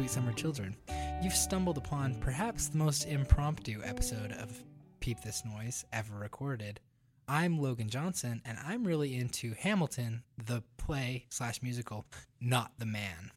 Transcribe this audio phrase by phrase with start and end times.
[0.00, 0.74] sweet summer children.
[1.22, 4.64] You've stumbled upon perhaps the most impromptu episode of
[5.00, 6.80] Peep This Noise ever recorded.
[7.28, 12.06] I'm Logan Johnson, and I'm really into Hamilton, the play slash musical,
[12.40, 13.30] not the man.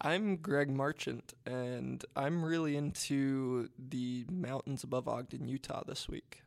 [0.00, 6.40] I'm Greg Marchant, and I'm really into the mountains above Ogden, Utah this week.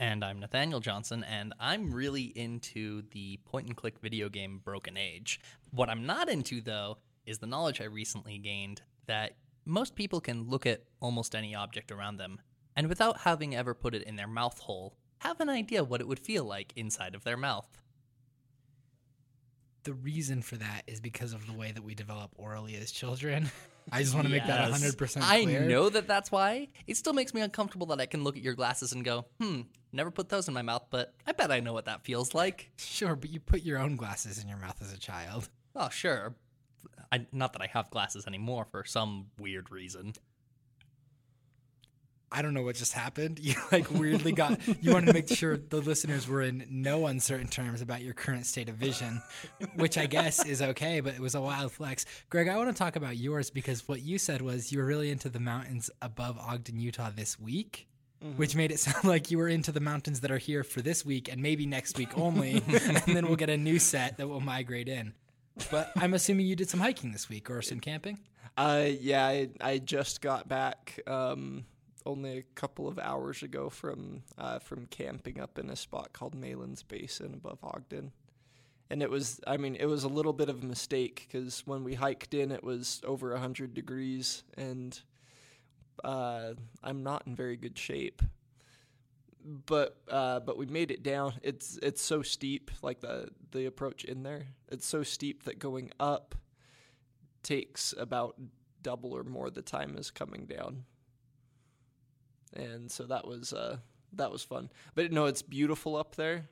[0.00, 4.96] And I'm Nathaniel Johnson, and I'm really into the point and click video game Broken
[4.96, 5.38] Age.
[5.70, 10.48] What I'm not into, though, is the knowledge I recently gained that most people can
[10.48, 12.40] look at almost any object around them
[12.74, 16.08] and without having ever put it in their mouth hole, have an idea what it
[16.08, 17.68] would feel like inside of their mouth.
[19.82, 23.50] The reason for that is because of the way that we develop orally as children.
[23.92, 26.68] I just want to make that 100% I know that that's why.
[26.86, 29.62] It still makes me uncomfortable that I can look at your glasses and go, hmm,
[29.92, 32.70] never put those in my mouth, but I bet I know what that feels like.
[32.78, 35.48] Sure, but you put your own glasses in your mouth as a child.
[35.74, 36.34] Oh, sure.
[37.10, 40.14] I, not that I have glasses anymore for some weird reason.
[42.30, 43.40] I don't know what just happened.
[43.48, 47.48] You like weirdly got you wanted to make sure the listeners were in no uncertain
[47.48, 49.22] terms about your current state of vision,
[49.76, 52.04] which I guess is okay, but it was a wild flex.
[52.28, 55.10] Greg, I want to talk about yours because what you said was you were really
[55.10, 57.86] into the mountains above Ogden, Utah this week.
[58.22, 58.36] Mm-hmm.
[58.36, 61.06] Which made it sound like you were into the mountains that are here for this
[61.06, 64.40] week and maybe next week only, and then we'll get a new set that will
[64.40, 65.14] migrate in.
[65.70, 68.18] But I'm assuming you did some hiking this week or some camping.
[68.56, 71.64] Uh, yeah, I, I just got back um,
[72.06, 76.34] only a couple of hours ago from uh, from camping up in a spot called
[76.34, 78.12] Malan's Basin above Ogden.
[78.90, 81.84] And it was, I mean, it was a little bit of a mistake because when
[81.84, 84.98] we hiked in, it was over 100 degrees, and
[86.02, 88.22] uh, I'm not in very good shape.
[89.66, 91.34] But uh, but we made it down.
[91.42, 94.48] It's it's so steep, like the the approach in there.
[94.70, 96.34] It's so steep that going up
[97.42, 98.36] takes about
[98.82, 100.84] double or more the time as coming down.
[102.54, 103.78] And so that was uh,
[104.14, 104.70] that was fun.
[104.94, 106.48] But no, it's beautiful up there.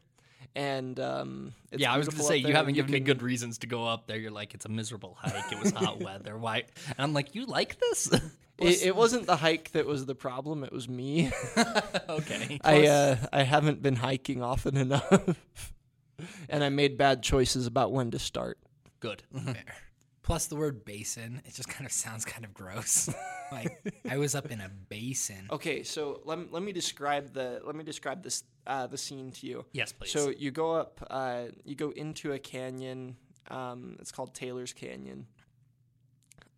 [0.55, 3.59] And um, it's yeah, I was going to say, you haven't given me good reasons
[3.59, 4.17] to go up there.
[4.17, 5.53] You're like, it's a miserable hike.
[5.53, 6.39] It was hot weather.
[6.39, 6.65] Why?
[6.89, 8.11] And I'm like, you like this?
[8.59, 10.65] It, it wasn't the hike that was the problem.
[10.65, 11.31] It was me.
[12.09, 12.59] okay.
[12.65, 15.37] I uh, I haven't been hiking often enough,
[16.49, 18.59] and I made bad choices about when to start.
[19.01, 19.23] Good.
[19.45, 19.65] Fair.
[20.23, 23.09] Plus, the word basin, it just kind of sounds kind of gross.
[23.53, 25.47] like, I was up in a basin.
[25.53, 29.31] Okay, so let me, let me describe the let me describe this uh, the scene
[29.33, 29.65] to you.
[29.73, 30.11] Yes, please.
[30.11, 33.17] So you go up, uh, you go into a canyon.
[33.51, 35.27] Um, it's called Taylor's Canyon.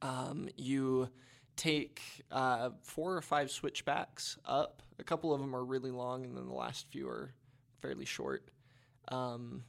[0.00, 1.10] Um, you
[1.58, 4.82] take uh, four or five switchbacks up.
[4.98, 7.34] A couple of them are really long, and then the last few are
[7.82, 8.48] fairly short.
[9.08, 9.64] Um,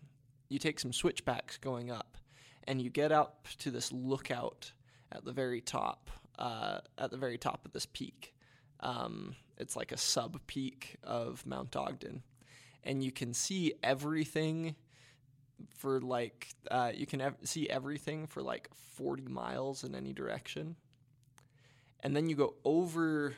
[0.48, 2.18] you take some switchbacks going up,
[2.66, 4.72] and you get up to this lookout
[5.12, 6.10] at the very top.
[6.38, 8.34] Uh, at the very top of this peak,
[8.80, 12.24] um, it's like a sub peak of Mount Ogden,
[12.86, 14.76] and you can see everything
[15.76, 20.78] for like uh, you can ev- see everything for like 40 miles in any direction
[22.02, 23.36] and then you go over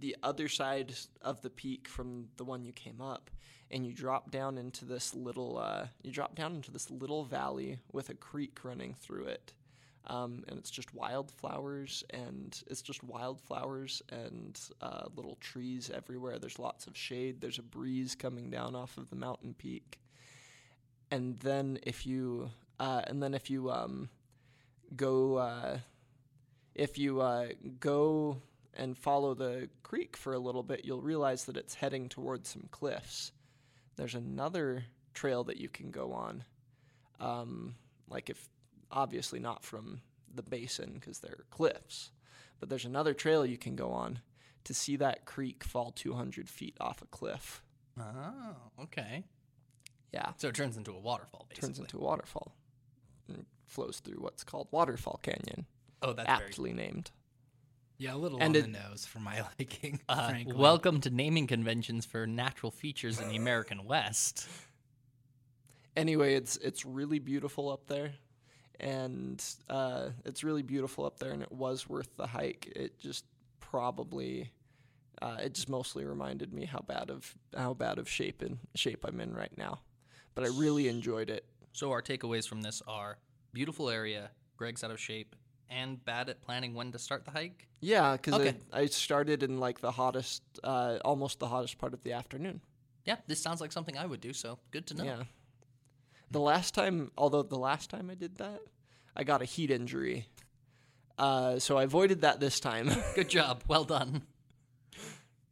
[0.00, 3.30] the other side of the peak from the one you came up
[3.70, 7.78] and you drop down into this little uh, you drop down into this little valley
[7.92, 9.52] with a creek running through it.
[10.06, 16.38] Um, and it's just wildflowers and it's just wildflowers and uh, little trees everywhere.
[16.38, 17.40] There's lots of shade.
[17.40, 19.98] There's a breeze coming down off of the mountain peak.
[21.10, 24.10] And then if you uh, and then if you um,
[24.94, 25.78] go uh,
[26.74, 27.48] if you uh,
[27.80, 28.38] go
[28.74, 32.68] and follow the creek for a little bit, you'll realize that it's heading towards some
[32.70, 33.32] cliffs.
[33.96, 36.44] There's another trail that you can go on,
[37.20, 37.76] um,
[38.08, 38.48] like if
[38.90, 40.00] obviously not from
[40.34, 42.10] the basin because there are cliffs,
[42.58, 44.18] but there's another trail you can go on
[44.64, 47.62] to see that creek fall 200 feet off a cliff.
[48.00, 49.24] oh, okay.
[50.12, 50.30] Yeah.
[50.36, 51.68] So it turns into a waterfall, basically.
[51.68, 52.54] turns into a waterfall
[53.28, 55.66] and flows through what's called Waterfall Canyon,
[56.04, 57.10] oh, that's very aptly named.
[57.98, 60.54] Yeah, a little And on it- the nose for my liking, Uh, frankly.
[60.56, 64.48] welcome to naming conventions for natural features in the American West.
[65.96, 68.14] Anyway, it's it's really beautiful up there,
[68.80, 72.66] and uh, it's really beautiful up there, and it was worth the hike.
[72.74, 73.24] It just
[73.60, 74.50] probably,
[75.22, 79.04] uh, it just mostly reminded me how bad of how bad of shape in shape
[79.06, 79.82] I'm in right now,
[80.34, 81.44] but I really enjoyed it.
[81.72, 83.18] So our takeaways from this are
[83.52, 85.36] beautiful area, Greg's out of shape,
[85.70, 87.68] and bad at planning when to start the hike.
[87.80, 88.54] Yeah, because Okay.
[88.72, 92.60] I started in like the hottest, uh, almost the hottest part of the afternoon.
[93.04, 95.04] Yeah, this sounds like something I would do, so good to know.
[95.04, 95.22] Yeah.
[96.30, 98.60] The last time, although the last time I did that,
[99.14, 100.26] I got a heat injury.
[101.18, 102.90] Uh, so I avoided that this time.
[103.14, 103.62] Good job.
[103.68, 104.22] Well done.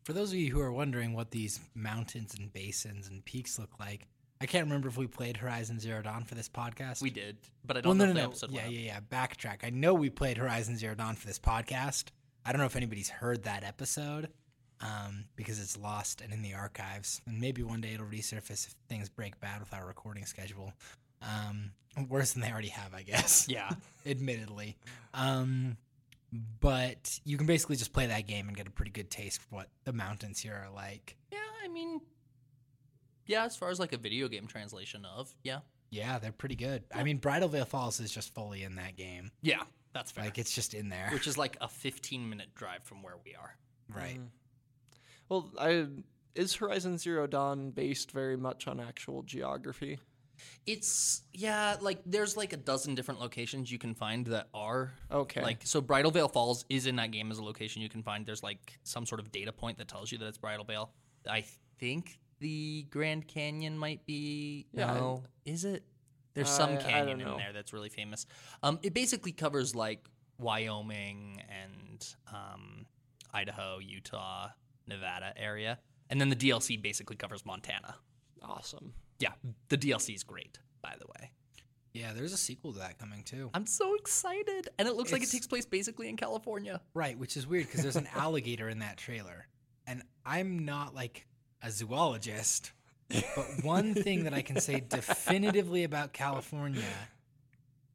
[0.04, 3.78] For those of you who are wondering what these mountains and basins and peaks look
[3.78, 4.08] like,
[4.42, 7.00] I can't remember if we played Horizon Zero Dawn for this podcast.
[7.00, 8.26] We did, but I don't no, know no, no.
[8.26, 8.98] episode Yeah, yeah, yeah.
[9.08, 9.58] Backtrack.
[9.62, 12.06] I know we played Horizon Zero Dawn for this podcast.
[12.44, 14.30] I don't know if anybody's heard that episode
[14.80, 17.22] um, because it's lost and in the archives.
[17.28, 20.72] And maybe one day it'll resurface if things break bad with our recording schedule.
[21.22, 21.70] Um,
[22.08, 23.46] worse than they already have, I guess.
[23.48, 23.70] Yeah.
[24.06, 24.76] admittedly.
[25.14, 25.76] Um,
[26.58, 29.54] but you can basically just play that game and get a pretty good taste for
[29.54, 31.14] what the mountains here are like.
[31.30, 32.00] Yeah, I mean,
[33.26, 35.60] yeah, as far as like a video game translation of, yeah.
[35.90, 36.84] Yeah, they're pretty good.
[36.94, 39.30] I mean, Bridal Veil Falls is just fully in that game.
[39.42, 40.24] Yeah, that's fair.
[40.24, 43.34] Like it's just in there, Which is like a 15 minute drive from where we
[43.34, 43.56] are.
[43.94, 44.14] right?
[44.14, 44.24] Mm-hmm.
[45.28, 45.86] well, I
[46.34, 49.98] is Horizon Zero Dawn based very much on actual geography?
[50.66, 54.94] It's, yeah, like there's like a dozen different locations you can find that are.
[55.10, 55.42] Okay.
[55.42, 58.24] Like, so Bridal Veil Falls is in that game as a location you can find.
[58.24, 60.90] There's like some sort of data point that tells you that it's Bridal Veil.
[61.28, 61.44] I
[61.78, 64.66] think the Grand Canyon might be.
[64.72, 65.22] Yeah, I- No.
[65.46, 65.84] Is it?
[66.34, 68.26] There's I- some canyon in there that's really famous.
[68.62, 70.08] Um, it basically covers like
[70.38, 72.86] Wyoming and um,
[73.32, 74.48] Idaho, Utah,
[74.86, 75.78] Nevada area.
[76.10, 77.94] And then the DLC basically covers Montana.
[78.42, 78.92] Awesome.
[79.18, 79.32] Yeah,
[79.68, 81.30] the DLC is great, by the way.
[81.94, 83.50] Yeah, there's a sequel to that coming too.
[83.54, 84.68] I'm so excited.
[84.78, 86.80] And it looks like it takes place basically in California.
[86.94, 89.46] Right, which is weird because there's an alligator in that trailer.
[89.86, 91.26] And I'm not like
[91.62, 92.72] a zoologist,
[93.08, 96.82] but one thing that I can say definitively about California,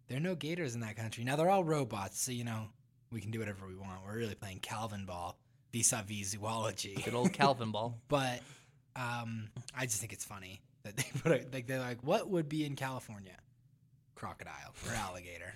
[0.08, 1.24] there are no gators in that country.
[1.24, 2.68] Now they're all robots, so you know,
[3.12, 4.02] we can do whatever we want.
[4.06, 5.38] We're really playing Calvin ball
[5.74, 6.96] vis-a-vis zoology.
[7.04, 8.00] Good old Calvin ball.
[8.08, 8.42] But
[8.96, 12.50] um, I just think it's funny that they put it like they're like, what would
[12.50, 13.36] be in California?
[14.16, 15.54] Crocodile or alligator.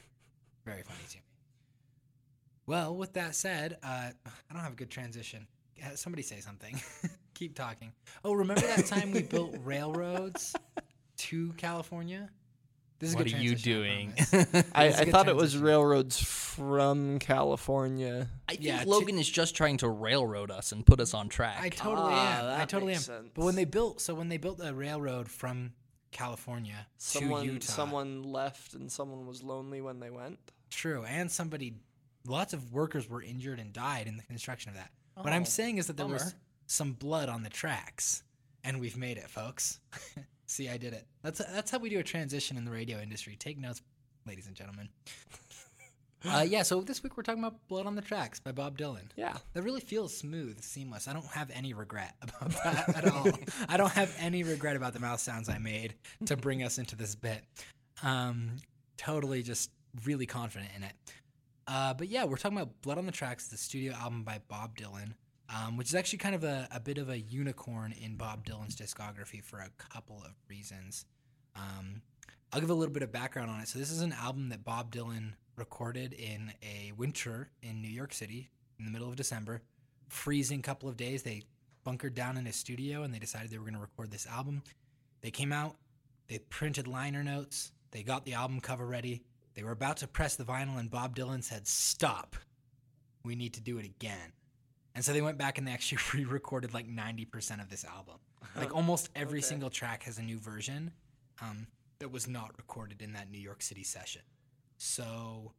[0.65, 1.23] Very funny to me.
[2.67, 5.47] Well, with that said, uh, I don't have a good transition.
[5.95, 6.79] Somebody say something.
[7.41, 7.91] Keep talking.
[8.23, 10.55] Oh, remember that time we built railroads
[11.17, 12.29] to California?
[12.99, 14.13] This is What good are you doing?
[14.13, 14.33] promise.
[14.75, 18.27] I, It's a I thought it was railroads from California.
[18.47, 21.29] I think Yeah, to- Logan is just trying to railroad us and put us on
[21.29, 21.57] track.
[21.59, 22.45] I totally Ah, am.
[22.45, 22.97] I that totally am.
[22.99, 25.71] makes But when they built, so when they built the railroad from
[26.11, 30.37] California Someone, to Utah, someone left and someone was lonely when they went.
[30.69, 31.73] True, and somebody,
[32.27, 34.91] lots of workers were injured and died in the construction of that.
[35.15, 36.33] what I'm Oh, saying is that there was bummer.
[36.71, 38.23] Some blood on the tracks,
[38.63, 39.79] and we've made it, folks.
[40.45, 41.05] See, I did it.
[41.21, 43.35] That's that's how we do a transition in the radio industry.
[43.37, 43.81] Take notes,
[44.25, 44.89] ladies and gentlemen.
[46.25, 49.09] uh, yeah, so this week we're talking about "Blood on the Tracks" by Bob Dylan.
[49.17, 49.35] Yeah.
[49.53, 51.07] That really feels smooth, seamless.
[51.07, 53.27] I don't have any regret about that at all.
[53.67, 55.95] I don't have any regret about the mouth sounds I made
[56.25, 57.43] to bring us into this bit.
[58.01, 58.57] Um,
[58.97, 59.71] totally just
[60.05, 60.93] really confident in it.
[61.67, 64.75] Uh, but yeah, we're talking about Blood on the Tracks, the studio album by Bob
[64.75, 65.13] Dylan,
[65.53, 68.75] um, which is actually kind of a, a bit of a unicorn in Bob Dylan's
[68.75, 71.05] discography for a couple of reasons.
[71.55, 72.01] Um,
[72.51, 73.67] I'll give a little bit of background on it.
[73.67, 78.13] So, this is an album that Bob Dylan recorded in a winter in New York
[78.13, 79.61] City in the middle of December.
[80.09, 81.23] Freezing couple of days.
[81.23, 81.43] They
[81.83, 84.61] bunkered down in his studio and they decided they were going to record this album.
[85.21, 85.75] They came out,
[86.27, 89.23] they printed liner notes, they got the album cover ready.
[89.53, 92.37] They were about to press the vinyl, and Bob Dylan said, Stop.
[93.23, 94.31] We need to do it again.
[94.95, 98.15] And so they went back and they actually re recorded like 90% of this album.
[98.55, 99.47] Like almost every Okay.
[99.47, 100.91] single track has a new version
[101.41, 101.67] um,
[101.99, 104.21] that was not recorded in that New York City session.
[104.77, 105.53] So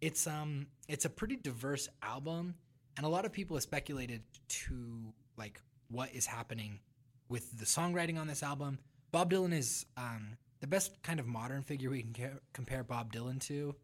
[0.00, 2.54] it's um it's a pretty diverse album
[2.96, 5.60] and a lot of people have speculated to like
[5.90, 6.80] what is happening
[7.28, 8.78] with the songwriting on this album.
[9.12, 13.12] Bob Dylan is um the best kind of modern figure we can ca- compare Bob
[13.12, 13.74] Dylan to.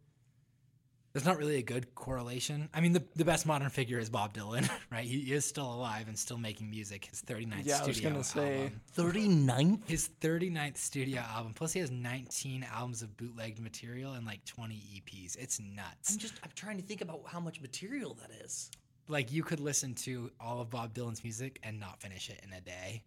[1.18, 2.68] There's not really a good correlation.
[2.72, 5.04] I mean, the, the best modern figure is Bob Dylan, right?
[5.04, 7.06] He is still alive and still making music.
[7.06, 8.80] His 39th Yeah, I was studio gonna say- album.
[8.96, 9.88] 39th?
[9.88, 11.54] His 39th studio album.
[11.54, 15.36] Plus, he has 19 albums of bootlegged material and like 20 EPs.
[15.36, 16.12] It's nuts.
[16.12, 18.70] I'm just I'm trying to think about how much material that is.
[19.08, 22.52] like you could listen to all of Bob Dylan's music and not finish it in
[22.52, 23.02] a day.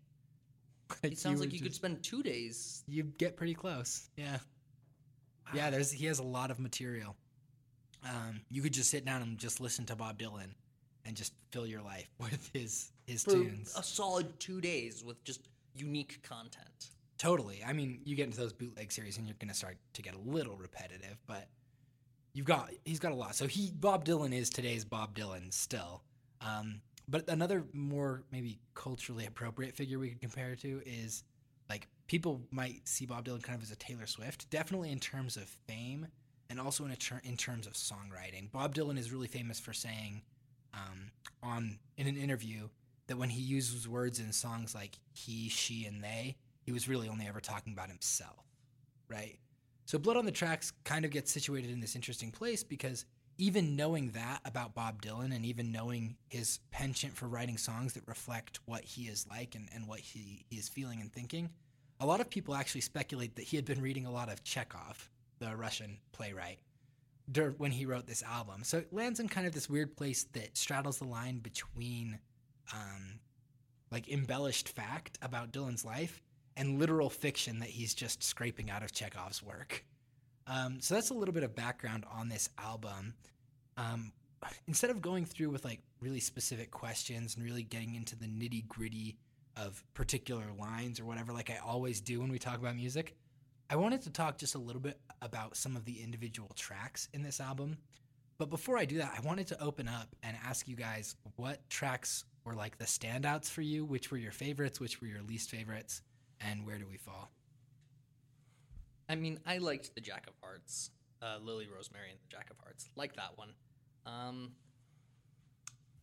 [1.02, 2.84] It sounds would like you could spend 2 days.
[2.90, 4.10] You'd get pretty close.
[4.18, 4.40] Yeah.
[5.54, 7.16] Yeah, there's he has a lot of material.
[8.04, 10.54] Um, you could just sit down and just listen to Bob Dylan
[11.06, 13.76] and just fill your life with his his For tunes.
[13.78, 15.42] a solid 2 days with just
[15.76, 16.92] unique content.
[17.18, 17.62] Totally.
[17.66, 20.16] I mean, you get into those bootleg series and you're going to start to get
[20.16, 21.48] a little repetitive, but
[22.34, 23.36] you've got he's got a lot.
[23.36, 26.02] So he Bob Dylan is today's Bob Dylan still.
[26.42, 31.24] Um, but another more maybe culturally appropriate figure we could compare to is
[31.70, 35.38] like people might see Bob Dylan kind of as a Taylor Swift, definitely in terms
[35.38, 36.08] of fame
[36.52, 38.52] and also in ter- in terms of songwriting.
[38.52, 40.22] Bob Dylan is really famous for saying
[40.74, 42.68] um, on in an interview
[43.08, 47.10] that when he uses words in songs like he, she, and they, he was really
[47.10, 48.46] only ever talking about himself,
[49.10, 49.38] right?
[49.86, 53.06] So Blood on the Tracks kind of gets situated in this interesting place because
[53.38, 58.08] even knowing that about Bob Dylan and even knowing his penchant for writing songs that
[58.08, 61.50] reflect what he is like and, and what he is feeling and thinking,
[62.00, 65.10] a lot of people actually speculate that he had been reading a lot of Chekhov,
[65.42, 66.60] the Russian playwright,
[67.30, 68.64] dur- when he wrote this album.
[68.64, 72.20] So it lands in kind of this weird place that straddles the line between
[72.74, 73.20] um,
[73.92, 76.22] like embellished fact about Dylan's life
[76.56, 79.84] and literal fiction that he's just scraping out of Chekhov's work.
[80.48, 83.16] Um, so that's a little bit of background on this album.
[83.78, 84.12] Um,
[84.68, 88.68] instead of going through with like really specific questions and really getting into the nitty
[88.68, 89.18] gritty
[89.58, 93.16] of particular lines or whatever, like I always do when we talk about music,
[93.70, 97.22] I wanted to talk just a little bit about some of the individual tracks in
[97.22, 97.78] this album.
[98.38, 101.60] But before I do that, I wanted to open up and ask you guys what
[101.70, 105.52] tracks were like the standouts for you, which were your favorites, which were your least
[105.52, 106.02] favorites,
[106.40, 107.30] and where do we fall?
[109.08, 110.90] I mean, I liked the Jack of Hearts,
[111.22, 112.90] uh, Lily Rosemary and the Jack of Hearts.
[112.96, 113.50] Like that one.
[114.06, 114.54] Um,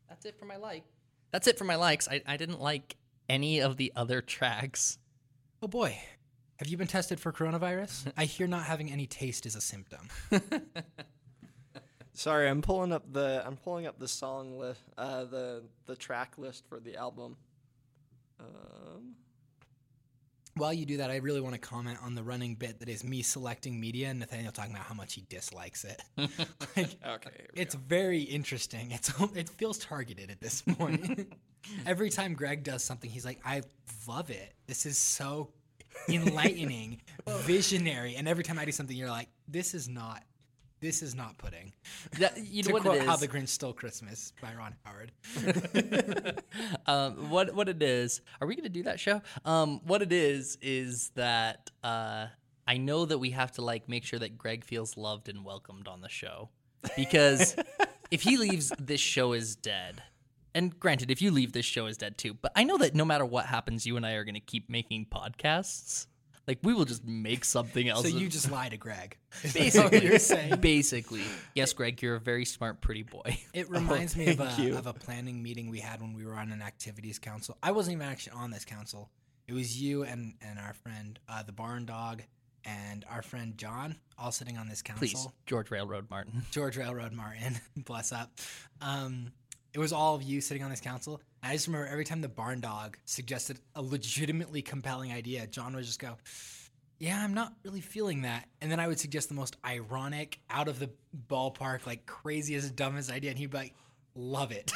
[0.08, 0.84] that's it for my like.
[1.32, 2.06] That's it for my likes.
[2.08, 2.96] I, I didn't like
[3.28, 4.98] any of the other tracks.
[5.62, 5.98] Oh boy,
[6.58, 8.12] have you been tested for coronavirus?
[8.16, 10.08] I hear not having any taste is a symptom.
[12.12, 16.34] Sorry, I'm pulling up the I'm pulling up the song list, uh, the the track
[16.36, 17.36] list for the album.
[18.40, 19.14] Um,
[20.56, 23.04] While you do that, I really want to comment on the running bit that is
[23.04, 26.02] me selecting media and Nathaniel talking about how much he dislikes it.
[26.76, 27.80] like, okay, it's go.
[27.86, 28.90] very interesting.
[28.90, 31.32] It's it feels targeted at this point.
[31.86, 33.62] Every time Greg does something, he's like, "I
[34.08, 34.54] love it.
[34.66, 35.50] This is so
[36.08, 40.22] enlightening, visionary." And every time I do something, you're like, "This is not.
[40.80, 41.72] This is not pudding."
[42.18, 43.20] That, you know to what it "How is?
[43.20, 45.12] the Grinch Stole Christmas" by Ron Howard.
[46.86, 48.20] um, what what it is?
[48.40, 49.20] Are we gonna do that show?
[49.44, 52.26] Um, what it is is that uh,
[52.66, 55.88] I know that we have to like make sure that Greg feels loved and welcomed
[55.88, 56.50] on the show
[56.96, 57.56] because
[58.10, 60.02] if he leaves, this show is dead.
[60.58, 62.34] And granted, if you leave, this show is dead too.
[62.34, 65.06] But I know that no matter what happens, you and I are gonna keep making
[65.06, 66.08] podcasts.
[66.48, 68.02] Like we will just make something else.
[68.02, 69.16] So you just lie to Greg.
[69.54, 70.56] Basically what you're saying?
[70.60, 71.22] basically
[71.54, 73.38] yes, Greg, you're a very smart, pretty boy.
[73.54, 74.76] It reminds me of a, you.
[74.76, 77.56] of a planning meeting we had when we were on an activities council.
[77.62, 79.10] I wasn't even actually on this council.
[79.46, 82.22] It was you and, and our friend, uh, the barn dog,
[82.64, 85.06] and our friend John, all sitting on this council.
[85.06, 86.42] Please, George Railroad Martin.
[86.50, 88.32] George Railroad Martin, bless up.
[88.80, 89.32] Um,
[89.72, 91.20] it was all of you sitting on this council.
[91.42, 95.84] I just remember every time the barn dog suggested a legitimately compelling idea, John would
[95.84, 96.16] just go,
[96.98, 98.48] Yeah, I'm not really feeling that.
[98.60, 100.90] And then I would suggest the most ironic, out of the
[101.28, 103.30] ballpark, like craziest, dumbest idea.
[103.30, 103.74] And he'd be like,
[104.14, 104.72] Love it.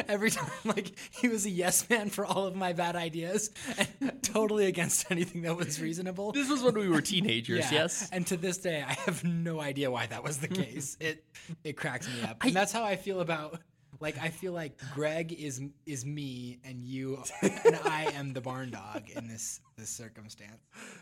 [0.08, 4.22] every time, like, he was a yes man for all of my bad ideas and
[4.22, 6.30] totally against anything that was reasonable.
[6.30, 8.08] This was when we were teenagers, yes?
[8.12, 10.96] And to this day, I have no idea why that was the case.
[11.00, 11.24] it
[11.64, 13.58] it cracks me up, and that's how I feel about.
[14.02, 18.70] Like I feel like Greg is is me, and you and I am the barn
[18.72, 20.58] dog in this this circumstance,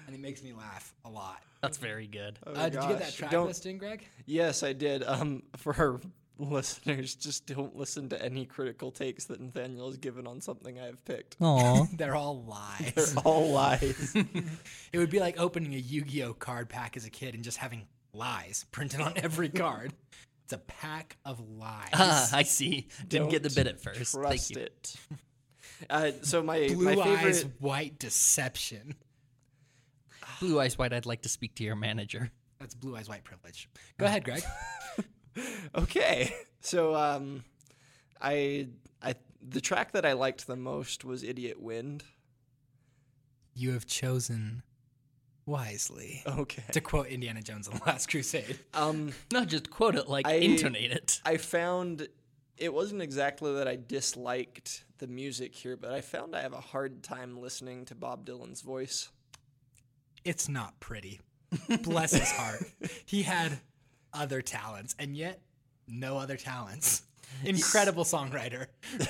[0.06, 1.38] and it makes me laugh a lot.
[1.62, 2.38] That's very good.
[2.46, 4.06] Oh, Uh, did you get that track don't- listing, Greg?
[4.26, 5.02] Yes, I did.
[5.04, 6.00] Um, for our
[6.38, 10.86] listeners, just don't listen to any critical takes that Nathaniel has given on something I
[10.86, 11.36] have picked.
[11.40, 11.86] Aw.
[11.96, 12.92] They're all lies.
[13.14, 14.14] They're all lies.
[14.92, 17.86] it would be like opening a Yu-Gi-Oh card pack as a kid and just having
[18.12, 19.92] lies printed on every card.
[20.50, 21.90] It's a pack of lies.
[21.92, 22.88] Ah, I see.
[23.06, 24.14] Didn't get the bit at first.
[24.14, 24.62] Thank Trust you.
[24.62, 24.96] it.
[25.88, 27.24] Uh, so my Blue my favorite.
[27.36, 28.96] eyes, white deception.
[30.40, 32.30] Blue Eyes White, I'd like to speak to your manager.
[32.58, 33.66] That's blue eyes, white privilege.
[33.96, 34.42] Go ahead, Greg.
[35.74, 37.44] Okay, so um,
[38.20, 38.68] I
[39.00, 42.04] I the track that I liked the most was "Idiot Wind."
[43.54, 44.62] You have chosen
[45.46, 46.22] wisely.
[46.26, 46.62] Okay.
[46.72, 48.58] To quote Indiana Jones on the Last Crusade.
[48.74, 51.20] Um, Not just quote it, like I- intonate it.
[51.24, 52.08] I found
[52.56, 56.60] it wasn't exactly that I disliked the music here, but I found I have a
[56.60, 59.08] hard time listening to Bob Dylan's voice.
[60.24, 61.20] It's not pretty.
[61.82, 62.62] Bless his heart.
[63.06, 63.58] He had
[64.12, 65.40] other talents, and yet
[65.88, 67.02] no other talents.
[67.44, 68.66] Incredible songwriter.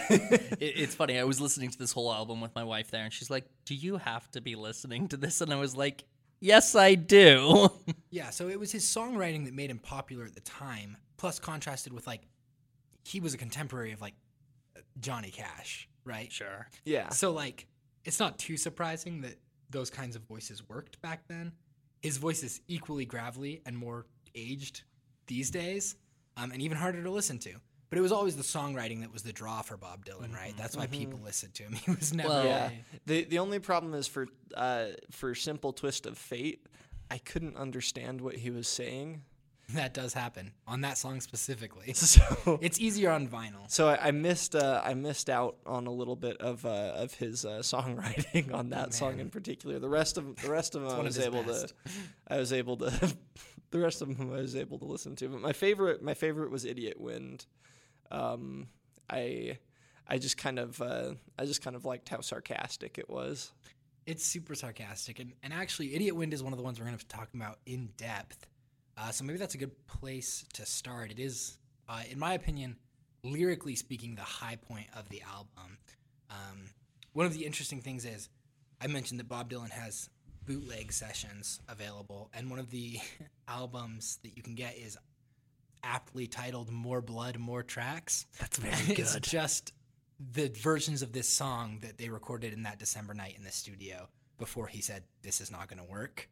[0.09, 1.19] it, it's funny.
[1.19, 3.75] I was listening to this whole album with my wife there, and she's like, "Do
[3.75, 6.05] you have to be listening to this?" And I was like,
[6.41, 7.71] "Yes, I do."
[8.13, 11.93] Yeah, so it was his songwriting that made him popular at the time, plus contrasted
[11.93, 12.23] with like
[13.05, 14.15] he was a contemporary of like
[14.99, 16.31] Johnny Cash, right?
[16.33, 16.69] sure.
[16.85, 17.11] Yeah.
[17.11, 17.69] So like
[18.05, 19.37] it's not too surprising that
[19.71, 21.53] those kinds of voices worked back then.
[22.03, 24.83] His voice is equally gravelly and more aged
[25.29, 25.95] these days,
[26.37, 27.55] um, and even harder to listen to.
[27.91, 30.55] But it was always the songwriting that was the draw for Bob Dylan, right?
[30.57, 31.73] That's why people listened to him.
[31.85, 32.29] He was never.
[32.29, 32.71] Well- Yeah.
[33.07, 36.67] The the only problem is for uh, for simple twist of fate,
[37.11, 39.23] I couldn't understand what he was saying.
[39.75, 41.93] that does happen on that song specifically.
[41.95, 43.69] So it's easier on vinyl.
[43.69, 47.15] so I, I missed uh, I missed out on a little bit of uh, of
[47.15, 49.79] his uh, songwriting on that song in particular.
[49.81, 51.69] The rest of the rest of them I one of was his able best.
[51.69, 51.75] to
[52.29, 53.15] I was able to
[53.71, 55.29] the rest of them I was able to listen to.
[55.29, 57.47] But my favorite my favorite was Idiot Wind.
[58.11, 58.69] Um,
[59.09, 59.59] I
[60.07, 63.53] I just kind of uh, I just kind of liked how sarcastic it was.
[64.07, 66.99] It's super sarcastic, and, and actually, Idiot Wind is one of the ones we're going
[66.99, 68.47] to talk about in depth.
[68.97, 71.11] Uh, so maybe that's a good place to start.
[71.11, 72.77] It is, uh, in my opinion,
[73.23, 75.79] lyrically speaking, the high point of the album.
[76.29, 76.71] Um,
[77.13, 78.29] one of the interesting things is,
[78.81, 80.09] I mentioned that Bob Dylan has
[80.45, 82.99] bootleg sessions available, and one of the
[83.49, 84.99] albums that you can get is
[85.83, 88.99] aptly titled "More Blood, More Tracks." That's very good.
[88.99, 89.73] It's just
[90.33, 94.09] the versions of this song that they recorded in that December night in the studio
[94.39, 96.29] before he said this is not going to work.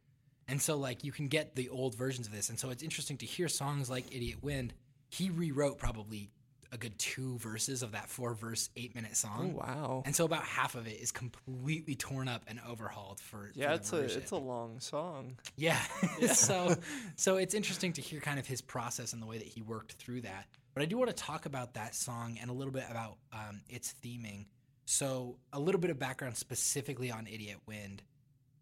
[0.47, 2.49] And so like you can get the old versions of this.
[2.49, 4.75] And so it's interesting to hear songs like Idiot Wind.
[5.11, 6.31] He rewrote probably
[6.73, 9.55] a good two verses of that four verse, eight minute song.
[9.55, 10.03] Oh wow.
[10.05, 13.75] And so about half of it is completely torn up and overhauled for Yeah, for
[13.75, 15.39] it's a it's a long song.
[15.57, 15.81] Yeah.
[16.33, 16.77] so
[17.17, 19.93] so it's interesting to hear kind of his process and the way that he worked
[19.93, 20.47] through that.
[20.75, 23.63] But I do want to talk about that song and a little bit about um,
[23.69, 24.47] its theming.
[24.85, 28.03] So a little bit of background specifically on Idiot Wind.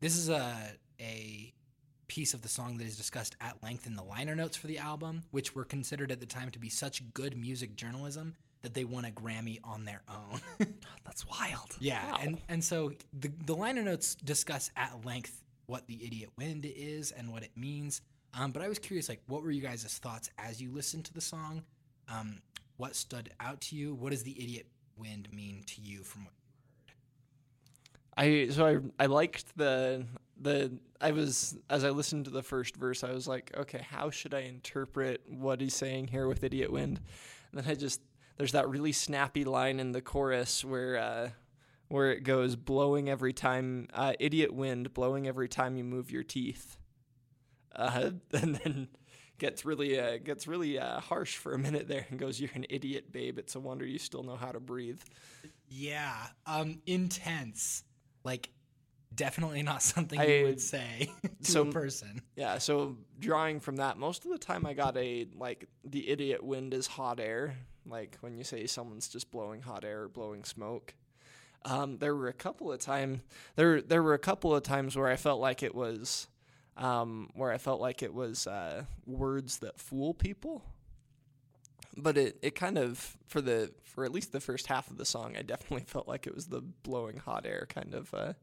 [0.01, 0.55] This is a
[1.01, 1.53] a
[2.09, 4.79] piece of the song that is discussed at length in the liner notes for the
[4.79, 8.85] album, which were considered at the time to be such good music journalism that they
[8.85, 10.40] won a Grammy on their own.
[11.05, 11.77] That's wild.
[11.79, 16.64] Yeah, and and so the the liner notes discuss at length what the idiot wind
[16.64, 18.01] is and what it means.
[18.35, 21.14] Um, but I was curious, like, what were you guys' thoughts as you listened to
[21.14, 21.62] the song?
[22.09, 22.40] Um,
[22.77, 23.95] what stood out to you?
[23.95, 24.66] What does the idiot
[24.99, 26.33] wind mean to you from what?
[28.16, 30.07] I so I I liked the
[30.40, 34.11] the I was as I listened to the first verse I was like okay how
[34.11, 37.01] should I interpret what he's saying here with idiot wind?
[37.53, 38.01] And then I just
[38.37, 41.31] there's that really snappy line in the chorus where uh
[41.88, 46.25] where it goes blowing every time uh, idiot wind blowing every time you move your
[46.25, 46.79] teeth.
[47.75, 48.88] Uh, and then
[49.38, 52.66] gets really uh, gets really uh, harsh for a minute there and goes you're an
[52.70, 53.38] idiot babe.
[53.38, 55.01] It's a wonder you still know how to breathe.
[55.68, 56.14] Yeah,
[56.46, 57.85] um, intense.
[58.25, 58.51] Like,
[59.16, 61.11] definitely not something I- you would say
[61.42, 62.20] to so- a person.
[62.37, 66.42] Yeah, so drawing from that, most of the time I got a like the idiot
[66.44, 70.44] wind is hot air, like when you say someone's just blowing hot air or blowing
[70.44, 70.94] smoke.
[71.64, 73.22] Um, there were a couple of time
[73.57, 76.29] there there were a couple of times where I felt like it was
[76.76, 80.62] um, where I felt like it was uh, words that fool people.
[81.96, 85.07] But it, it kind of for the for at least the first half of the
[85.07, 88.35] song, I definitely felt like it was the blowing hot air kind of uh,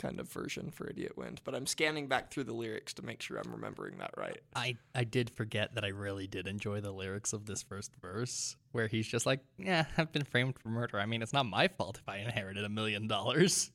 [0.00, 1.40] kind of version for Idiot Wind.
[1.44, 4.40] But I'm scanning back through the lyrics to make sure I'm remembering that right.
[4.56, 8.56] I, I did forget that I really did enjoy the lyrics of this first verse,
[8.72, 10.98] where he's just like, "Yeah, I've been framed for murder.
[10.98, 13.70] I mean, it's not my fault if I inherited a million dollars."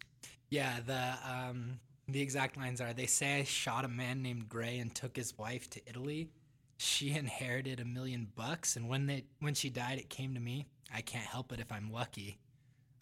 [0.49, 4.79] Yeah, the um, the exact lines are: "They say I shot a man named Gray
[4.79, 6.29] and took his wife to Italy.
[6.77, 10.67] She inherited a million bucks, and when they when she died, it came to me.
[10.93, 12.39] I can't help it if I'm lucky."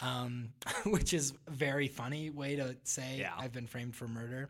[0.04, 0.50] Um,
[0.86, 3.32] which is a very funny way to say Yeah.
[3.38, 4.50] I've been framed for murder.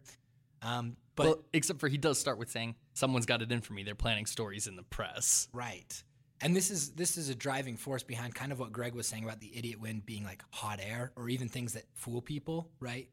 [0.62, 3.74] Um, but well, except for he does start with saying, "Someone's got it in for
[3.74, 3.84] me.
[3.84, 6.04] They're planning stories in the press." Right.
[6.42, 9.24] And this is this is a driving force behind kind of what Greg was saying
[9.24, 13.08] about the idiot wind being like hot air or even things that fool people, right?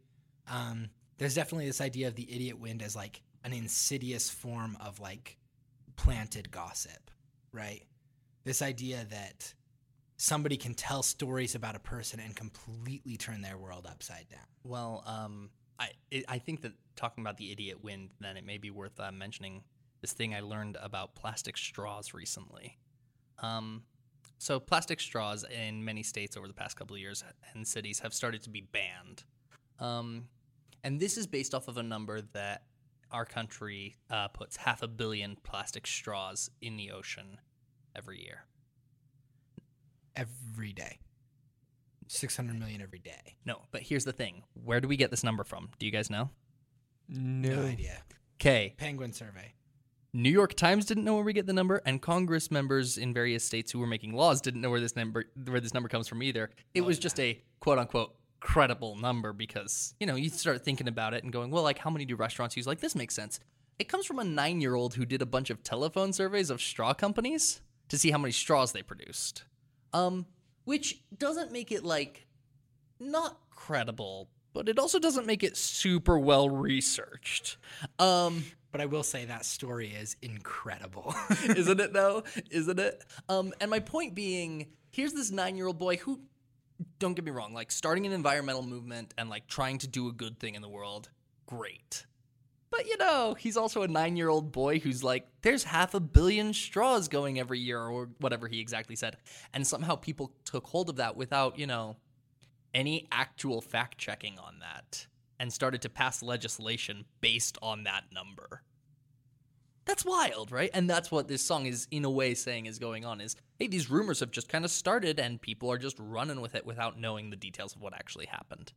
[0.48, 4.98] Um, there's definitely this idea of the idiot wind as like an insidious form of
[5.00, 5.36] like
[5.96, 7.10] planted gossip,
[7.52, 7.82] right?
[8.44, 9.52] This idea that
[10.20, 14.44] somebody can tell stories about a person and completely turn their world upside down.
[14.64, 18.58] Well, um, I it, I think that talking about the idiot wind, then it may
[18.58, 19.64] be worth uh, mentioning
[20.02, 22.78] this thing I learned about plastic straws recently.
[23.38, 23.84] Um,
[24.36, 28.12] so plastic straws in many states over the past couple of years and cities have
[28.12, 29.24] started to be banned.
[29.78, 30.28] Um,
[30.84, 32.64] and this is based off of a number that
[33.10, 37.38] our country uh, puts half a billion plastic straws in the ocean
[37.96, 38.44] every year.
[40.16, 40.98] Every day.
[42.08, 43.36] 600 million every day.
[43.44, 44.42] No, but here's the thing.
[44.54, 45.70] Where do we get this number from?
[45.78, 46.30] Do you guys know?
[47.08, 48.02] No idea.
[48.40, 48.74] Okay.
[48.76, 49.54] Penguin survey.
[50.12, 53.44] New York Times didn't know where we get the number, and Congress members in various
[53.44, 56.20] states who were making laws didn't know where this number where this number comes from
[56.22, 56.50] either.
[56.74, 61.14] It was just a quote unquote credible number because you know you start thinking about
[61.14, 62.66] it and going, well, like how many do restaurants use?
[62.66, 63.38] Like this makes sense.
[63.78, 66.60] It comes from a nine year old who did a bunch of telephone surveys of
[66.60, 69.44] straw companies to see how many straws they produced,
[69.92, 70.26] um,
[70.64, 72.26] which doesn't make it like
[72.98, 77.56] not credible, but it also doesn't make it super well researched.
[77.98, 81.14] Um, But I will say that story is incredible.
[81.44, 82.22] isn't it though?
[82.50, 83.02] Isn't it?
[83.28, 86.20] Um, and my point being, here's this nine-year-old boy who,
[87.00, 90.12] don't get me wrong, like starting an environmental movement and like trying to do a
[90.12, 91.10] good thing in the world,
[91.46, 92.06] great.
[92.70, 97.08] But you know, he's also a nine-year-old boy who's like, there's half a billion straws
[97.08, 99.16] going every year, or whatever he exactly said,
[99.52, 101.96] and somehow people took hold of that without, you know,
[102.72, 105.06] any actual fact checking on that,
[105.40, 108.62] and started to pass legislation based on that number.
[109.84, 110.70] That's wild, right?
[110.72, 113.66] And that's what this song is in a way saying is going on is hey,
[113.66, 116.98] these rumors have just kind of started and people are just running with it without
[116.98, 118.72] knowing the details of what actually happened.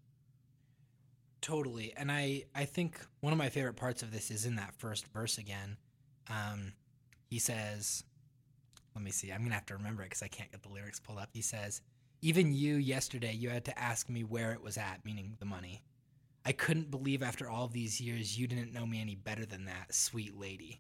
[1.44, 1.94] Totally.
[1.98, 5.06] And I, I think one of my favorite parts of this is in that first
[5.08, 5.76] verse again.
[6.30, 6.72] Um,
[7.30, 8.06] he says,
[8.96, 10.70] let me see, I'm going to have to remember it because I can't get the
[10.70, 11.30] lyrics pulled up.
[11.34, 11.82] He says,
[12.22, 15.84] Even you yesterday, you had to ask me where it was at, meaning the money.
[16.46, 19.94] I couldn't believe after all these years you didn't know me any better than that,
[19.94, 20.80] sweet lady.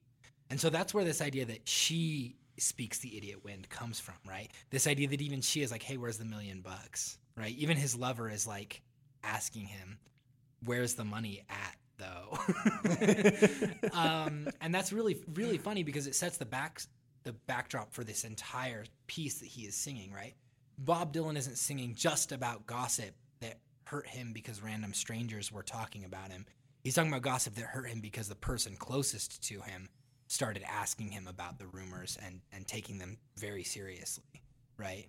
[0.50, 4.50] And so that's where this idea that she speaks the idiot wind comes from, right?
[4.70, 7.56] This idea that even she is like, hey, where's the million bucks, right?
[7.58, 8.82] Even his lover is like
[9.24, 9.98] asking him,
[10.66, 12.38] where's the money at though?
[13.94, 16.82] Um, and that's really really funny because it sets the back
[17.24, 20.34] the backdrop for this entire piece that he is singing right?
[20.80, 26.04] Bob dylan isn't singing just about gossip that hurt him because random strangers were talking
[26.06, 26.46] about him.
[26.84, 29.88] He's talking about gossip that hurt him because the person closest to him
[30.28, 34.42] started asking him about the rumors and and taking them very seriously
[34.78, 35.08] right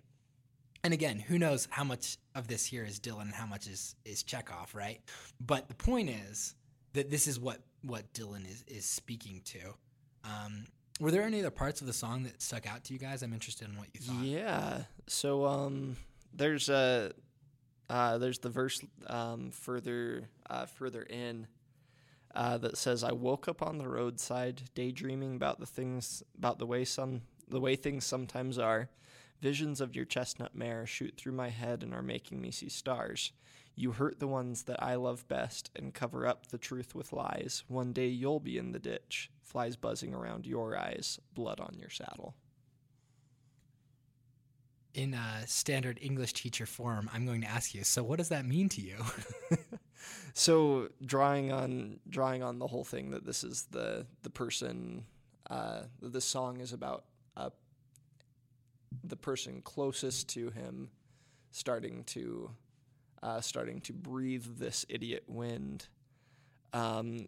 [0.85, 3.95] and again, who knows how much of this here is Dylan and how much is
[4.05, 5.01] is Chekhov, right?
[5.43, 6.53] But the point is
[6.93, 9.59] that this is what what Dylan is is speaking to.
[10.23, 10.67] Um,
[10.99, 13.23] were there any other parts of the song that stuck out to you guys?
[13.23, 14.23] I'm interested in what you thought.
[14.23, 14.83] Yeah.
[15.07, 15.97] So um,
[16.31, 17.13] there's a
[17.89, 21.47] uh, there's the verse um, further uh, further in
[22.35, 26.67] uh, that says, "I woke up on the roadside, daydreaming about the things about the
[26.67, 28.87] way some the way things sometimes are.
[29.45, 33.31] Visions of your chestnut mare shoot through my head and are making me see stars."
[33.75, 37.63] You hurt the ones that I love best and cover up the truth with lies.
[37.67, 41.91] One day you'll be in the ditch, flies buzzing around your eyes, blood on your
[41.91, 42.33] saddle.
[44.95, 47.83] In uh, standard English teacher form, I'm going to ask you.
[47.83, 48.97] So, what does that mean to you?
[50.33, 55.05] so drawing on drawing on the whole thing that this is the the person
[55.49, 57.05] uh, this song is about
[57.37, 57.49] uh,
[59.03, 60.89] the person closest to him
[61.51, 62.51] starting to
[63.23, 65.87] uh, starting to breathe this idiot wind.
[66.73, 67.27] Um,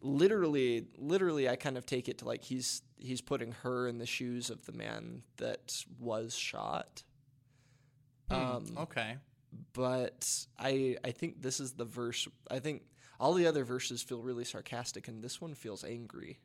[0.00, 4.06] literally, literally, I kind of take it to like he's he's putting her in the
[4.06, 7.02] shoes of the man that was shot.
[8.28, 9.16] Um, okay.
[9.72, 12.26] but I I think this is the verse.
[12.50, 12.82] I think
[13.18, 16.40] all the other verses feel really sarcastic, and this one feels angry.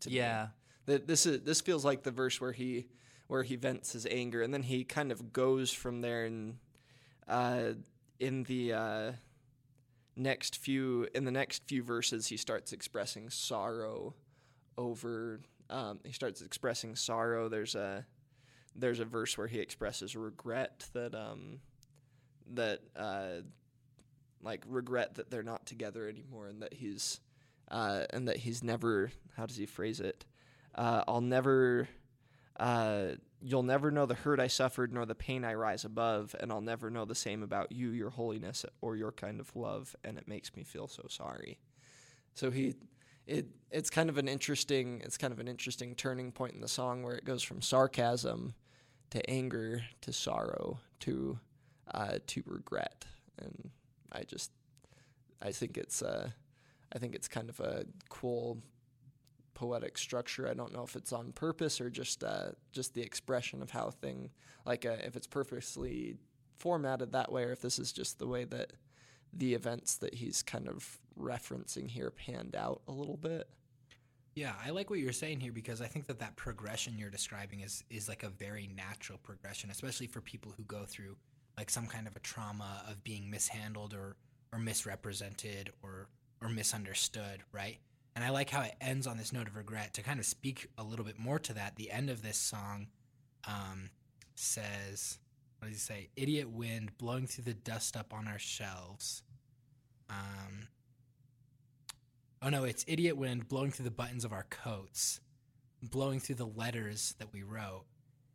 [0.00, 0.10] To
[0.44, 0.48] me.
[0.88, 2.86] That this is this feels like the verse where he
[3.26, 6.24] where he vents his anger, and then he kind of goes from there.
[6.24, 6.56] And
[7.28, 7.72] uh,
[8.18, 9.12] in the uh,
[10.16, 14.14] next few in the next few verses, he starts expressing sorrow
[14.78, 15.40] over.
[15.68, 17.50] Um, he starts expressing sorrow.
[17.50, 18.06] There's a
[18.74, 21.60] there's a verse where he expresses regret that um,
[22.54, 23.42] that uh,
[24.42, 27.20] like regret that they're not together anymore and that he's
[27.70, 30.24] uh, and that he's never how does he phrase it
[30.78, 31.88] uh, I'll never
[32.58, 33.08] uh,
[33.40, 36.60] you'll never know the hurt I suffered nor the pain I rise above and I'll
[36.60, 40.26] never know the same about you your holiness or your kind of love and it
[40.26, 41.58] makes me feel so sorry.
[42.34, 42.74] So he
[43.26, 46.68] it it's kind of an interesting it's kind of an interesting turning point in the
[46.68, 48.54] song where it goes from sarcasm
[49.10, 51.38] to anger to sorrow to
[51.92, 53.04] uh, to regret.
[53.40, 53.70] And
[54.12, 54.52] I just
[55.42, 56.30] I think it's uh,
[56.92, 58.58] I think it's kind of a cool
[59.58, 60.48] poetic structure.
[60.48, 63.90] I don't know if it's on purpose or just uh, just the expression of how
[63.90, 64.30] thing
[64.64, 66.14] like uh, if it's purposely
[66.56, 68.72] formatted that way or if this is just the way that
[69.32, 73.48] the events that he's kind of referencing here panned out a little bit.
[74.36, 77.60] Yeah, I like what you're saying here because I think that that progression you're describing
[77.60, 81.16] is is like a very natural progression, especially for people who go through
[81.56, 84.14] like some kind of a trauma of being mishandled or
[84.52, 86.06] or misrepresented or
[86.40, 87.78] or misunderstood, right?
[88.18, 89.94] And I like how it ends on this note of regret.
[89.94, 92.88] To kind of speak a little bit more to that, the end of this song
[93.46, 93.90] um,
[94.34, 95.20] says,
[95.60, 96.08] "What does he say?
[96.16, 99.22] Idiot wind blowing through the dust up on our shelves."
[100.10, 100.66] Um,
[102.42, 105.20] Oh no, it's idiot wind blowing through the buttons of our coats,
[105.80, 107.84] blowing through the letters that we wrote.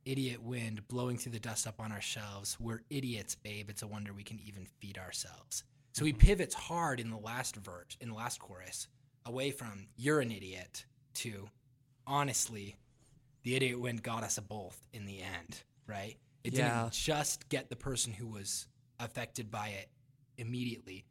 [0.06, 2.58] Idiot wind blowing through the dust up on our shelves.
[2.58, 3.69] We're idiots, babe.
[3.69, 5.65] It's a wonder we can even feed ourselves.
[5.91, 8.88] So he pivots hard in the last verse, in the last chorus,
[9.26, 11.50] away from you're an idiot to
[12.06, 12.76] honestly,
[13.44, 16.18] the idiot wind got us both in the end, right?
[16.44, 16.82] It Yeah.
[16.84, 18.68] didn't just get the person who was
[19.00, 19.90] affected by it
[20.38, 21.06] immediately.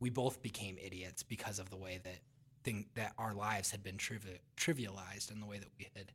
[0.00, 2.20] We both became idiots because of the way that
[2.64, 6.12] thing that our lives had been trivi- trivialized and the way that we had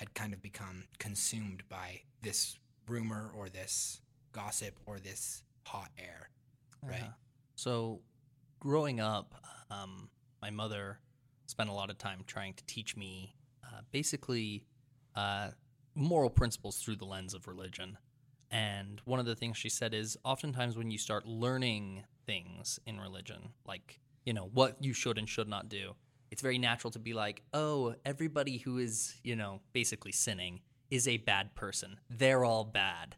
[0.00, 2.58] had kind of become consumed by this
[2.88, 4.00] rumor or this
[4.32, 6.30] gossip or this hot air,
[6.82, 7.02] right?
[7.02, 7.12] Uh,
[7.54, 8.02] So,
[8.58, 9.34] growing up,
[9.70, 10.10] um,
[10.42, 10.98] my mother
[11.46, 14.66] spent a lot of time trying to teach me uh, basically
[15.14, 15.50] uh,
[15.94, 17.96] moral principles through the lens of religion.
[18.50, 23.00] And one of the things she said is oftentimes when you start learning things in
[23.00, 25.94] religion, like, you know, what you should and should not do,
[26.30, 31.08] it's very natural to be like, oh, everybody who is, you know, basically sinning is
[31.08, 31.98] a bad person.
[32.10, 33.16] They're all bad.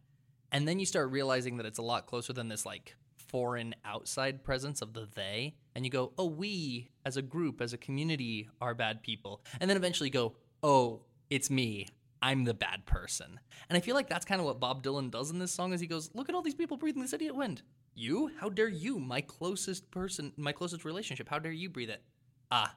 [0.53, 4.45] And then you start realizing that it's a lot closer than this like foreign outside
[4.45, 5.57] presence of the they.
[5.75, 9.43] And you go, oh, we as a group, as a community are bad people.
[9.61, 11.89] And then eventually go, oh, it's me.
[12.23, 13.39] I'm the bad person.
[13.69, 15.81] And I feel like that's kind of what Bob Dylan does in this song is
[15.81, 17.63] he goes, look at all these people breathing this idiot wind.
[17.95, 18.31] You?
[18.39, 18.99] How dare you?
[18.99, 21.29] My closest person, my closest relationship.
[21.29, 22.03] How dare you breathe it?
[22.51, 22.75] Ah,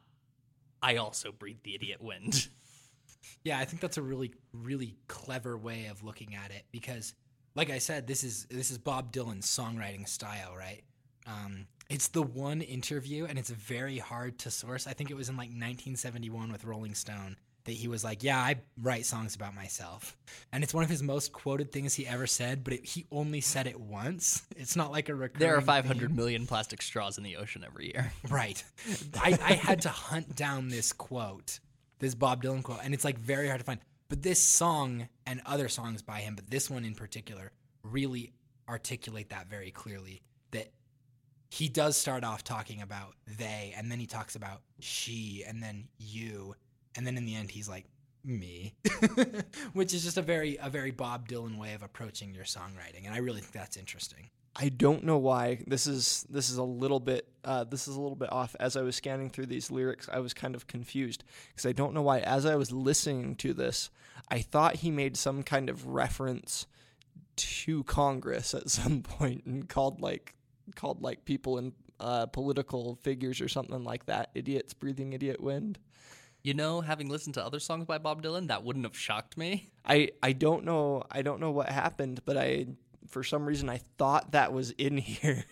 [0.82, 2.50] I also breathe the idiot wind.
[3.44, 7.14] Yeah, I think that's a really, really clever way of looking at it because,
[7.56, 10.84] like I said, this is this is Bob Dylan's songwriting style, right?
[11.26, 14.88] Um, it's the one interview, and it's very hard to source.
[14.88, 18.40] I think it was in like 1971 with Rolling Stone that he was like, "Yeah,
[18.40, 20.18] I write songs about myself,"
[20.52, 22.64] and it's one of his most quoted things he ever said.
[22.64, 24.46] But it, he only said it once.
[24.56, 25.40] It's not like a recurring.
[25.40, 25.84] there are theme.
[25.84, 28.12] 500 million plastic straws in the ocean every year.
[28.30, 28.64] Right.
[29.22, 31.60] I, I had to hunt down this quote,
[32.00, 33.80] this Bob Dylan quote, and it's like very hard to find.
[34.10, 37.52] But this song and other songs by him, but this one in particular,
[37.84, 38.34] really
[38.68, 40.22] articulate that very clearly.
[41.50, 45.88] He does start off talking about they, and then he talks about she, and then
[45.98, 46.56] you,
[46.96, 47.86] and then in the end he's like
[48.24, 48.76] me,
[49.74, 53.14] which is just a very a very Bob Dylan way of approaching your songwriting, and
[53.14, 54.30] I really think that's interesting.
[54.60, 58.02] I don't know why this is this is a little bit uh, this is a
[58.02, 58.56] little bit off.
[58.60, 61.94] As I was scanning through these lyrics, I was kind of confused because I don't
[61.94, 62.20] know why.
[62.20, 63.92] As I was listening to this,
[64.30, 66.66] I thought he made some kind of reference
[67.36, 70.34] to Congress at some point and called like
[70.76, 75.80] called like people in uh, political figures or something like that idiots breathing idiot wind.
[76.44, 79.70] You know, having listened to other songs by Bob Dylan, that wouldn't have shocked me.
[79.86, 82.68] I I don't know I don't know what happened, but I
[83.08, 85.46] for some reason I thought that was in here,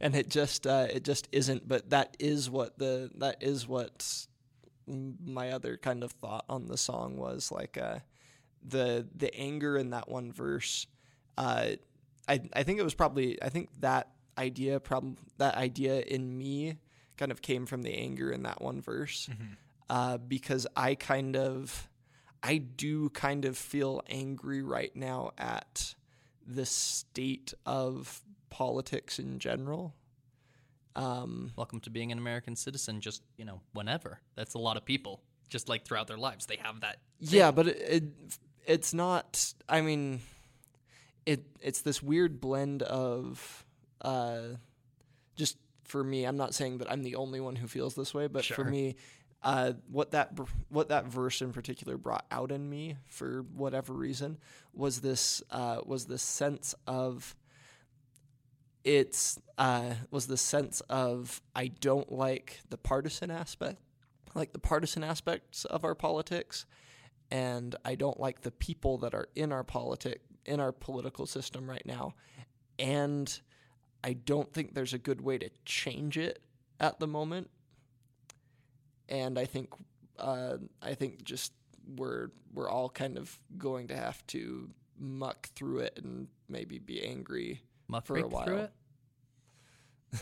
[0.00, 1.68] and it just uh, it just isn't.
[1.68, 4.26] But that is what the that is what
[4.86, 7.98] my other kind of thought on the song was like uh,
[8.66, 10.86] the the anger in that one verse.
[11.36, 11.72] Uh,
[12.28, 16.76] I I think it was probably I think that idea problem that idea in me
[17.16, 19.28] kind of came from the anger in that one verse
[19.90, 21.88] uh, because I kind of
[22.42, 25.94] I do kind of feel angry right now at
[26.46, 29.94] the state of politics in general.
[30.96, 34.20] Um, Welcome to being an American citizen, just, you know, whenever.
[34.34, 36.46] That's a lot of people, just like throughout their lives.
[36.46, 36.98] They have that.
[37.20, 38.04] yeah, but it, it
[38.66, 39.52] it's not.
[39.68, 40.20] I mean,
[41.26, 43.64] it it's this weird blend of
[44.02, 44.40] uh,
[45.36, 46.24] just for me.
[46.24, 48.96] I'm not saying that I'm the only one who feels this way, but for me,
[49.42, 50.32] uh, what that
[50.68, 54.38] what that verse in particular brought out in me for whatever reason
[54.72, 57.36] was this uh, was this sense of
[58.84, 63.78] it's uh, was the sense of I don't like the partisan aspect,
[64.34, 66.66] like the partisan aspects of our politics,
[67.30, 71.68] and I don't like the people that are in our politic in our political system
[71.68, 72.14] right now,
[72.78, 73.40] and
[74.04, 76.40] I don't think there's a good way to change it
[76.80, 77.50] at the moment,
[79.08, 79.70] and I think
[80.18, 81.52] uh, I think just
[81.96, 87.04] we're we're all kind of going to have to muck through it and maybe be
[87.04, 88.48] angry Muck for a while.
[88.48, 88.72] it.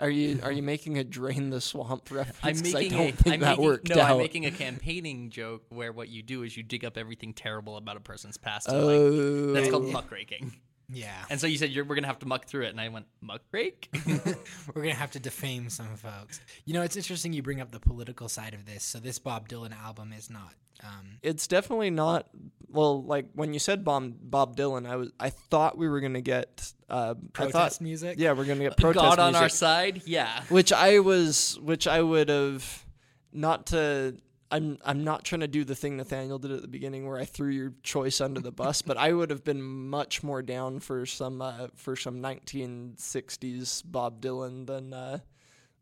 [0.00, 2.38] Are you are you making a drain the swamp reference?
[2.42, 4.10] I'm making I don't a, think I'm that making, worked no, out.
[4.12, 7.76] I'm making a campaigning joke where what you do is you dig up everything terrible
[7.76, 8.68] about a person's past.
[8.70, 10.52] oh, like, that's called muckraking.
[10.88, 11.24] Yeah.
[11.30, 13.06] And so you said you're, we're gonna have to muck through it, and I went
[13.24, 13.88] muckrake.
[14.74, 16.40] We're gonna have to defame some folks.
[16.64, 18.84] You know, it's interesting you bring up the political side of this.
[18.84, 20.54] So this Bob Dylan album is not.
[20.82, 22.28] Um, it's definitely not.
[22.68, 26.20] Well, like when you said Bob Bob Dylan, I was I thought we were gonna
[26.20, 28.18] get uh, I protest thought, music.
[28.18, 29.42] Yeah, we're gonna get protest God on music.
[29.42, 30.42] our side, yeah.
[30.48, 32.86] which I was, which I would have,
[33.32, 34.16] not to.
[34.52, 37.24] I'm I'm not trying to do the thing Nathaniel did at the beginning where I
[37.24, 41.06] threw your choice under the bus, but I would have been much more down for
[41.06, 45.18] some uh, for some 1960s Bob Dylan than uh,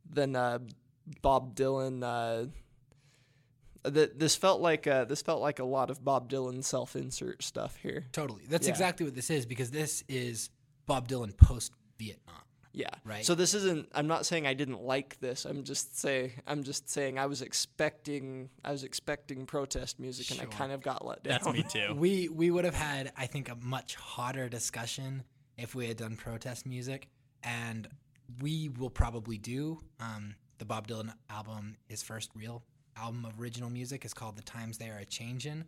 [0.09, 0.61] than uh,
[1.21, 2.03] Bob Dylan.
[2.05, 2.47] Uh,
[3.83, 7.77] that this felt like uh, this felt like a lot of Bob Dylan self-insert stuff
[7.77, 8.07] here.
[8.13, 8.43] Totally.
[8.49, 8.73] That's Yeah.
[8.73, 10.51] exactly what this is because this is
[10.87, 12.37] Bob Dylan post Vietnam.
[12.73, 12.91] Yeah.
[13.05, 13.25] Right.
[13.25, 15.45] So this isn't I'm not saying I didn't like this.
[15.45, 20.41] I'm just say I'm just saying I was expecting I was expecting protest music and
[20.41, 21.41] I kind of got let down.
[21.43, 21.95] That's me too.
[22.01, 25.25] We we would have had, I think, a much hotter discussion
[25.59, 27.09] if we had done protest music,
[27.43, 27.89] and
[28.41, 29.81] we will probably do.
[29.99, 32.63] Um, the Bob Dylan album, his first real
[32.97, 35.65] album of original music, is called "The Times They Are a Changin',"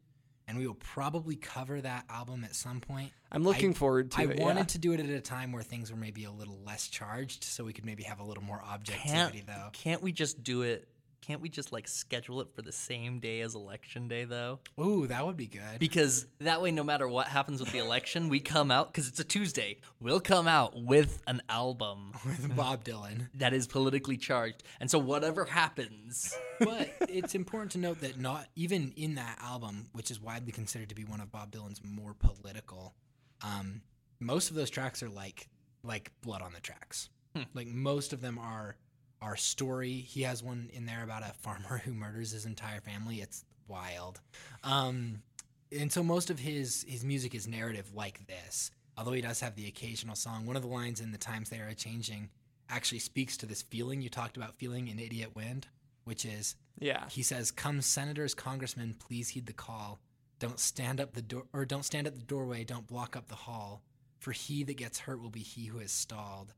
[0.53, 3.11] and we will probably cover that album at some point.
[3.31, 4.39] I'm looking I- forward to I it.
[4.41, 4.65] I wanted yeah.
[4.67, 7.65] to do it at a time where things were maybe a little less charged, so
[7.65, 9.71] we could maybe have a little more Can't, objectivity, though.
[9.73, 10.87] can't we just do it?
[11.23, 14.59] Can't we just like schedule it for the same day as election day though?
[14.81, 15.79] Ooh, that would be good.
[15.79, 19.21] Because that way, no matter what happens with the election, we come out because it's
[19.21, 19.79] a Tuesday.
[20.01, 23.29] We'll come out with an album with Bob Dylan.
[23.35, 28.49] that is politically charged, and so whatever happens, but it's important to note that not
[28.57, 32.15] even in that album, which is widely considered to be one of Bob Dylan's more
[32.15, 32.95] political,
[33.43, 33.81] um,
[34.19, 35.49] most of those tracks are like
[35.85, 37.09] like blood on the tracks.
[37.55, 38.77] Like most of them are
[39.23, 39.93] are story.
[39.95, 43.23] He has one in there about a farmer who murders his entire family.
[43.23, 44.21] It's wild.
[44.65, 45.23] Um,
[45.71, 48.71] and so most of his his music is narrative like this.
[48.99, 50.45] Although he does have the occasional song.
[50.45, 52.29] One of the lines in "The Times They Are Changing"
[52.69, 55.69] actually speaks to this feeling you talked about feeling in "Idiot Wind,"
[56.05, 57.09] which is Yeah.
[57.09, 59.99] he says, "Come, senators, congressmen, please heed the call.
[60.41, 62.65] Don't stand up the door, or don't stand at the doorway.
[62.65, 63.83] Don't block up the hall.
[64.19, 66.53] For he that gets hurt will be he who is stalled.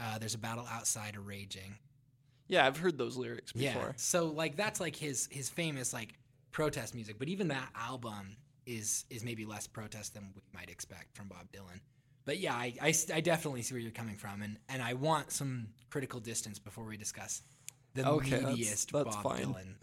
[0.00, 1.78] Uh, there's a battle outside, a raging.
[2.48, 3.82] Yeah, I've heard those lyrics before.
[3.82, 3.92] Yeah.
[3.96, 6.14] So like that's like his his famous like
[6.50, 7.18] protest music.
[7.18, 11.50] But even that album is is maybe less protest than we might expect from Bob
[11.52, 11.80] Dylan.
[12.26, 12.74] But yeah, I
[13.12, 16.84] I definitely see where you're coming from, and, and I want some critical distance before
[16.84, 17.42] we discuss
[17.94, 19.44] the Okay, that's- meatiest that's Bob fine.
[19.46, 19.74] Dylan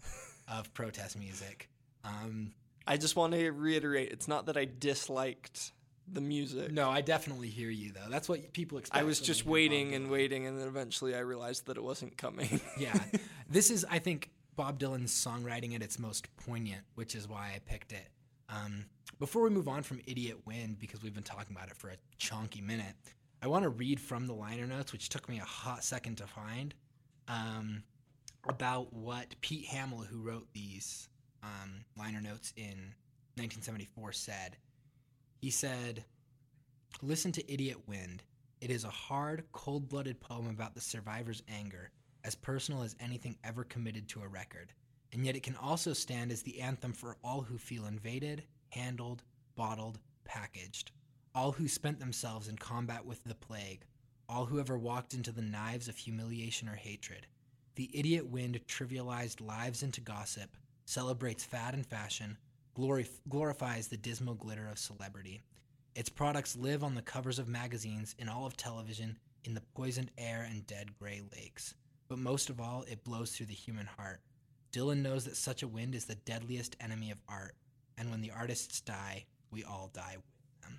[0.48, 1.68] of protest music.
[2.04, 2.52] Um,
[2.86, 5.72] I just want to reiterate it's not that I disliked
[6.12, 6.72] the music.
[6.72, 8.08] no, I definitely hear you though.
[8.10, 9.00] That's what people expect.
[9.00, 12.60] I was just waiting and waiting and then eventually I realized that it wasn't coming.
[12.78, 12.98] yeah.
[13.48, 17.60] This is, I think, Bob Dylan's songwriting at its most poignant, which is why I
[17.64, 18.08] picked it.
[18.48, 18.84] Um,
[19.18, 21.96] before we move on from Idiot Wind, because we've been talking about it for a
[22.18, 22.94] chunky minute,
[23.42, 26.26] I want to read from the liner notes, which took me a hot second to
[26.26, 26.74] find,
[27.28, 27.82] um,
[28.48, 31.08] about what Pete Hamill, who wrote these
[31.42, 32.94] um, liner notes in
[33.36, 34.56] 1974, said.
[35.42, 36.04] He said,
[37.02, 38.22] Listen to Idiot Wind.
[38.60, 41.90] It is a hard, cold blooded poem about the survivor's anger,
[42.22, 44.72] as personal as anything ever committed to a record.
[45.12, 49.24] And yet it can also stand as the anthem for all who feel invaded, handled,
[49.56, 50.92] bottled, packaged.
[51.34, 53.84] All who spent themselves in combat with the plague.
[54.28, 57.26] All who ever walked into the knives of humiliation or hatred.
[57.74, 62.38] The idiot wind trivialized lives into gossip, celebrates fad and fashion,
[62.76, 65.42] glori- glorifies the dismal glitter of celebrity.
[65.94, 70.10] Its products live on the covers of magazines, in all of television, in the poisoned
[70.16, 71.74] air and dead gray lakes.
[72.08, 74.20] But most of all, it blows through the human heart.
[74.72, 77.54] Dylan knows that such a wind is the deadliest enemy of art,
[77.98, 80.78] and when the artists die, we all die with them.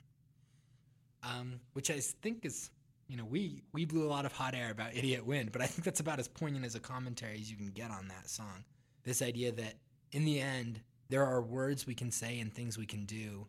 [1.23, 2.71] Um, which I think is,
[3.07, 5.67] you know, we we blew a lot of hot air about Idiot Wind, but I
[5.67, 8.63] think that's about as poignant as a commentary as you can get on that song.
[9.03, 9.75] This idea that
[10.11, 10.81] in the end,
[11.13, 13.45] there are words we can say and things we can do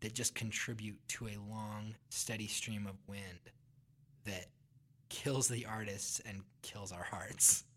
[0.00, 3.38] that just contribute to a long, steady stream of wind
[4.24, 4.46] that
[5.08, 7.62] kills the artists and kills our hearts.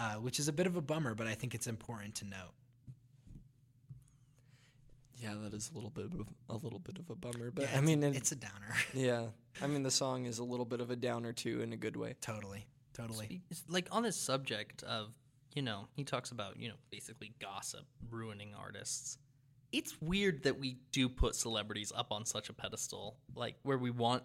[0.00, 2.54] Uh, which is a bit of a bummer, but I think it's important to note.
[5.20, 6.12] yeah, that is a little bit of
[6.48, 8.76] a little bit of a bummer, but Yeah, I mean it, it's a downer.
[8.94, 9.24] yeah.
[9.60, 11.96] I mean the song is a little bit of a downer too in a good
[11.96, 12.14] way.
[12.20, 13.24] totally, totally.
[13.26, 15.08] Speak- it's like on this subject of,
[15.58, 19.18] you know, he talks about, you know, basically gossip ruining artists.
[19.72, 23.90] It's weird that we do put celebrities up on such a pedestal, like where we
[23.90, 24.22] want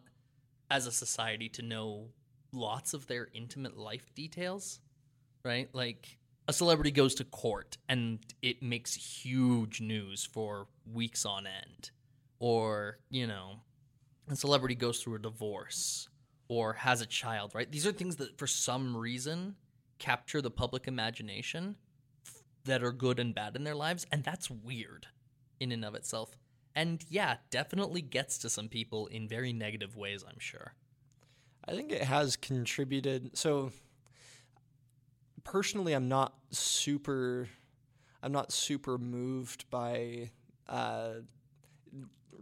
[0.69, 2.09] as a society to know
[2.51, 4.79] lots of their intimate life details,
[5.43, 5.69] right?
[5.73, 11.89] Like a celebrity goes to court and it makes huge news for weeks on end.
[12.38, 13.55] Or, you know,
[14.29, 16.07] a celebrity goes through a divorce
[16.47, 17.71] or has a child, right?
[17.71, 19.55] These are things that for some reason
[20.04, 21.78] capture the public imagination
[22.66, 25.08] that are good and bad in their lives, and that's weird
[25.62, 26.36] in and of itself.
[26.76, 30.74] And yeah, definitely gets to some people in very negative ways, I'm sure.
[31.66, 33.38] I think it has contributed.
[33.38, 33.72] So
[35.45, 37.47] personally, I'm not super.
[38.22, 40.32] I'm not super moved by
[40.68, 41.22] uh,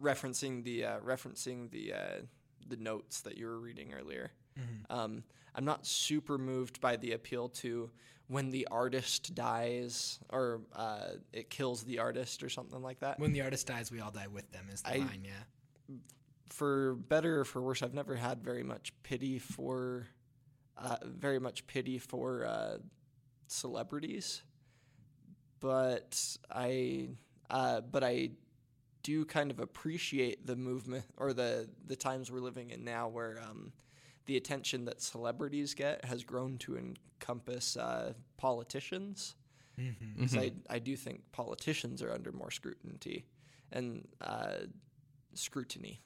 [0.01, 2.21] referencing the uh, referencing the uh,
[2.67, 4.31] the notes that you were reading earlier.
[4.89, 5.23] Um,
[5.55, 7.89] I'm not super moved by the appeal to
[8.27, 13.19] when the artist dies or uh, it kills the artist or something like that.
[13.19, 14.67] When the artist dies, we all die with them.
[14.71, 15.23] Is the I- line?
[15.25, 15.95] Yeah.
[16.49, 20.07] for better or for worse, I've never had very much pity for,
[20.77, 22.77] uh, very much pity for uh,
[23.47, 24.41] celebrities,
[25.59, 27.09] but I,
[27.49, 28.31] uh, but I
[29.03, 33.41] do kind of appreciate the movement or the the times we're living in now, where
[33.49, 33.71] um,
[34.25, 39.35] the attention that celebrities get has grown to encompass uh, politicians.
[39.79, 40.21] Mm-hmm.
[40.21, 43.25] 'Cause I, I do think politicians are under more scrutiny
[43.71, 44.65] and uh,
[45.33, 46.01] scrutiny.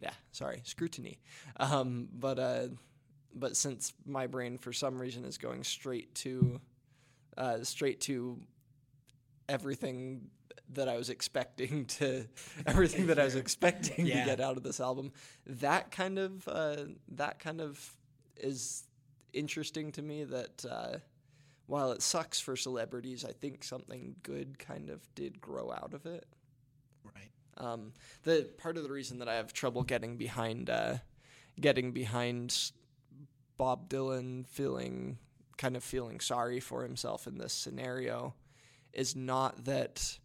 [0.00, 1.20] Yeah, sorry, scrutiny.
[1.58, 2.68] Um, but uh,
[3.34, 6.60] but since my brain for some reason is going straight to
[7.36, 8.40] uh, straight to
[9.48, 10.30] everything
[10.72, 12.26] that I was expecting to
[12.66, 14.20] everything that I was expecting Yeah.
[14.20, 15.12] to get out of this album,
[15.46, 16.76] that kind of uh,
[17.08, 17.96] that kind of
[18.36, 18.84] is
[19.32, 20.24] interesting to me.
[20.24, 20.98] That uh,
[21.66, 26.06] while it sucks for celebrities, I think something good kind of did grow out of
[26.06, 26.26] it.
[27.04, 27.30] Right.
[27.56, 27.92] Um,
[28.24, 30.98] the part of the reason that I have trouble getting behind, uh,
[31.60, 32.72] getting behind
[33.56, 35.18] Bob Dylan feeling
[35.58, 38.34] kind of feeling sorry for himself in this scenario,
[38.94, 40.18] is not that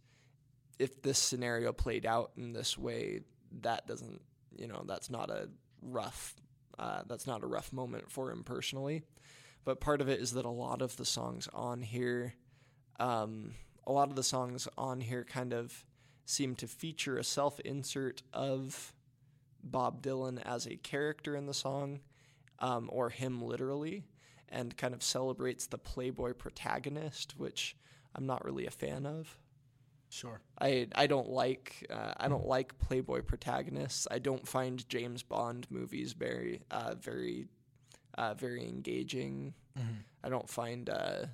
[0.78, 3.20] if this scenario played out in this way,
[3.62, 4.20] that doesn't,
[4.56, 5.48] you know, that's not a
[5.82, 6.34] rough,
[6.78, 9.02] uh, that's not a rough moment for him personally.
[9.64, 12.34] But part of it is that a lot of the songs on here,
[13.00, 13.54] um,
[13.86, 15.84] a lot of the songs on here kind of
[16.24, 18.92] seem to feature a self insert of
[19.62, 22.00] Bob Dylan as a character in the song,
[22.60, 24.04] um, or him literally,
[24.48, 27.76] and kind of celebrates the Playboy protagonist, which
[28.14, 29.36] I'm not really a fan of.
[30.16, 30.40] Sure.
[30.58, 34.08] I I don't like uh, I don't like Playboy protagonists.
[34.10, 37.48] I don't find James Bond movies very uh, very
[38.16, 39.52] uh, very engaging.
[40.24, 41.26] I don't find uh,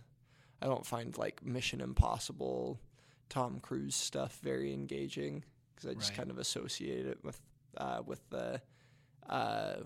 [0.61, 2.81] I don't find like Mission Impossible,
[3.29, 6.17] Tom Cruise stuff very engaging because I just Right.
[6.19, 7.41] kind of associate it with
[7.77, 8.61] uh, with the
[9.29, 9.77] uh,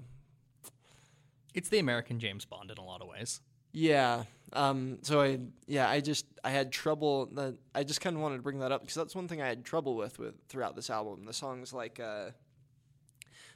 [1.54, 3.40] It's the American James Bond in a lot of ways.
[3.76, 4.24] Yeah.
[4.54, 7.26] Um, so I yeah I just I had trouble.
[7.26, 9.48] The, I just kind of wanted to bring that up because that's one thing I
[9.48, 11.26] had trouble with with throughout this album.
[11.26, 12.30] The songs like uh,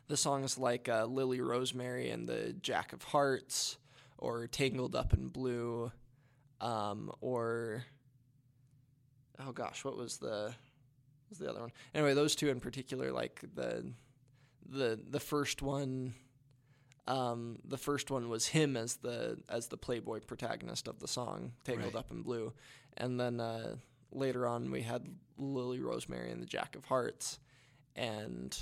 [0.08, 3.78] the songs like uh, Lily Rosemary and the Jack of Hearts,
[4.18, 5.90] or Tangled Up in Blue,
[6.60, 7.84] um, or
[9.38, 11.72] oh gosh, what was the what was the other one?
[11.94, 13.90] Anyway, those two in particular, like the
[14.68, 16.12] the the first one
[17.06, 21.52] um, the first one was him as the as the Playboy protagonist of the song
[21.64, 22.00] "Tangled Right.
[22.00, 22.52] Up in Blue,"
[22.96, 23.76] and then uh,
[24.12, 25.06] later on we had
[25.38, 27.38] Lily Rosemary and the Jack of Hearts,
[27.96, 28.56] and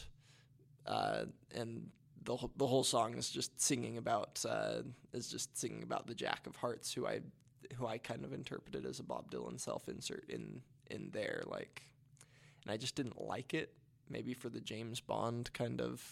[0.86, 1.24] uh,
[1.55, 1.91] and
[2.24, 4.82] the whole, the whole song is just singing about uh,
[5.12, 7.20] is just singing about the Jack of Hearts, who I
[7.74, 11.82] who I kind of interpreted as a Bob Dylan self insert in in there, like,
[12.64, 13.74] and I just didn't like it.
[14.09, 16.03] Maybe for the James Bond kind of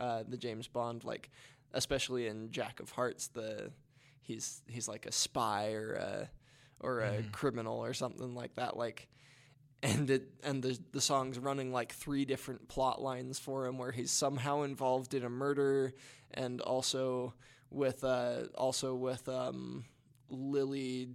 [0.00, 1.30] uh, the James Bond, like
[1.72, 3.70] especially in Jack of Hearts, the
[4.22, 6.30] he's he's like a spy or a
[6.80, 8.76] or a criminal or something like that.
[8.76, 9.08] Like,
[9.82, 13.92] and it and the the song's running like three different plot lines for him, where
[13.92, 15.92] he's somehow involved in a murder,
[16.32, 17.34] and also
[17.70, 19.84] with uh also with um
[20.28, 21.10] Lily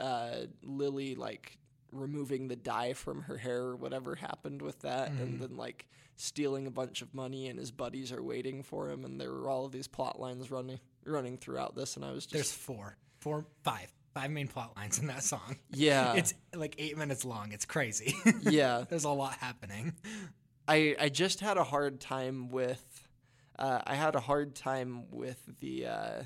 [0.00, 1.58] uh Lily like
[1.92, 5.86] removing the dye from her hair or whatever happened with that and then like
[6.20, 9.48] stealing a bunch of money and his buddies are waiting for him and there were
[9.48, 12.96] all of these plot lines running running throughout this and I was just There's four,
[13.20, 15.56] four, five, five main plot lines in that song.
[15.70, 17.52] yeah It's like eight minutes long.
[17.52, 18.14] It's crazy.
[18.42, 19.94] yeah There's a lot happening.
[20.68, 23.08] I I just had a hard time with
[23.58, 26.22] uh, I had a hard time with the uh,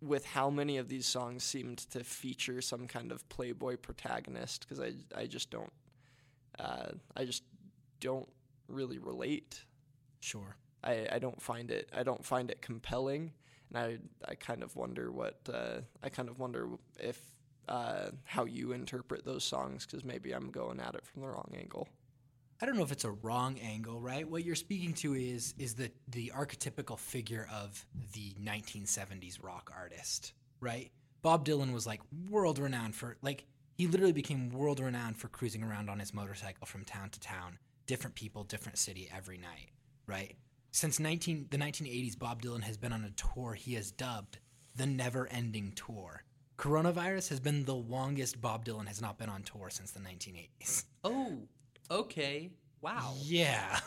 [0.00, 4.80] with how many of these songs seemed to feature some kind of playboy protagonist because
[4.80, 5.72] I I just don't
[6.58, 7.42] uh, I just
[8.04, 8.28] don't
[8.68, 9.64] really relate.
[10.20, 10.56] Sure.
[10.84, 13.32] I, I don't find it I don't find it compelling,
[13.72, 16.68] and I I kind of wonder what uh, I kind of wonder
[17.00, 17.18] if
[17.68, 21.50] uh, how you interpret those songs because maybe I'm going at it from the wrong
[21.58, 21.88] angle.
[22.60, 24.28] I don't know if it's a wrong angle, right?
[24.28, 30.34] What you're speaking to is is the the archetypical figure of the 1970s rock artist,
[30.60, 30.90] right?
[31.22, 33.46] Bob Dylan was like world renowned for like
[33.78, 37.58] he literally became world renowned for cruising around on his motorcycle from town to town,
[37.86, 39.70] different people, different city every night,
[40.06, 40.36] right?
[40.70, 44.38] Since 19 the 1980s, Bob Dylan has been on a tour he has dubbed
[44.76, 46.24] the never-ending tour.
[46.58, 50.84] Coronavirus has been the longest Bob Dylan has not been on tour since the 1980s.
[51.04, 51.38] Oh,
[51.90, 52.50] okay.
[52.80, 53.14] Wow.
[53.22, 53.80] Yeah.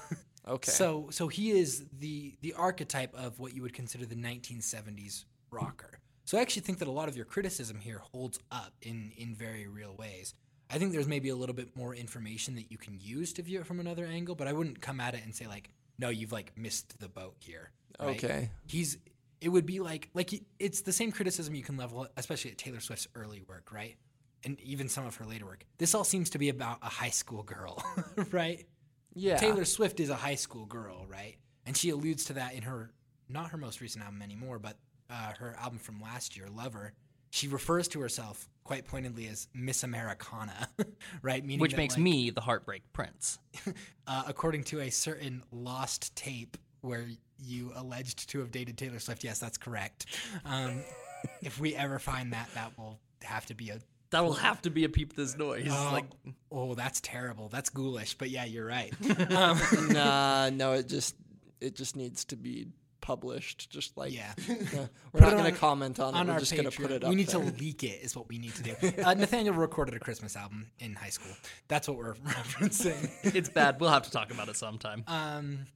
[0.47, 0.71] Okay.
[0.71, 5.99] So so he is the the archetype of what you would consider the 1970s rocker.
[6.23, 9.35] So I actually think that a lot of your criticism here holds up in in
[9.35, 10.33] very real ways.
[10.69, 13.59] I think there's maybe a little bit more information that you can use to view
[13.61, 16.31] it from another angle, but I wouldn't come at it and say like, no, you've
[16.31, 17.71] like missed the boat here.
[17.99, 18.17] right?
[18.23, 18.49] Okay.
[18.65, 18.97] He's
[19.39, 22.57] it would be like like he- it's the same criticism you can level especially at
[22.57, 23.95] Taylor Swift's early work, right?
[24.43, 25.65] And even some of her later work.
[25.77, 27.83] This all seems to be about a high school girl,
[28.31, 28.65] right?
[29.13, 29.37] yeah.
[29.37, 31.35] Taylor Swift is a high school girl, right?
[31.65, 32.91] And she alludes to that in her
[33.29, 34.77] not her most recent album anymore, but
[35.09, 36.93] uh, her album from last year, Lover.
[37.29, 40.69] She refers to herself quite pointedly as Miss Americana,
[41.21, 41.43] right?
[41.43, 43.39] Meaning Which that, makes like, me the heartbreak prince.
[44.07, 47.05] uh, according to a certain lost tape where
[47.39, 49.23] you alleged to have dated Taylor Swift.
[49.23, 50.05] Yes, that's correct.
[50.45, 50.81] Um,
[51.41, 53.79] if we ever find that, that will have to be a
[54.11, 55.69] That will have to be a peep this noise.
[55.71, 56.05] Oh, like
[56.51, 57.49] oh, that's terrible.
[57.49, 58.15] That's ghoulish.
[58.15, 58.93] But yeah, you're right.
[59.31, 59.59] Um,
[59.89, 61.15] nah, no, it just
[61.61, 62.67] it just needs to be
[63.07, 63.69] published.
[63.69, 64.33] Just like Yeah.
[64.47, 66.29] yeah, we're not going to comment on, on it.
[66.29, 67.09] our We're just going to put it up.
[67.09, 67.41] We need there.
[67.41, 68.75] to leak it, is what we need to do.
[69.01, 71.31] Uh, Nathaniel recorded a Christmas album in high school.
[71.69, 73.09] That's what we're referencing.
[73.33, 73.79] it's bad.
[73.79, 75.05] We'll have to talk about it sometime.
[75.07, 75.67] Um,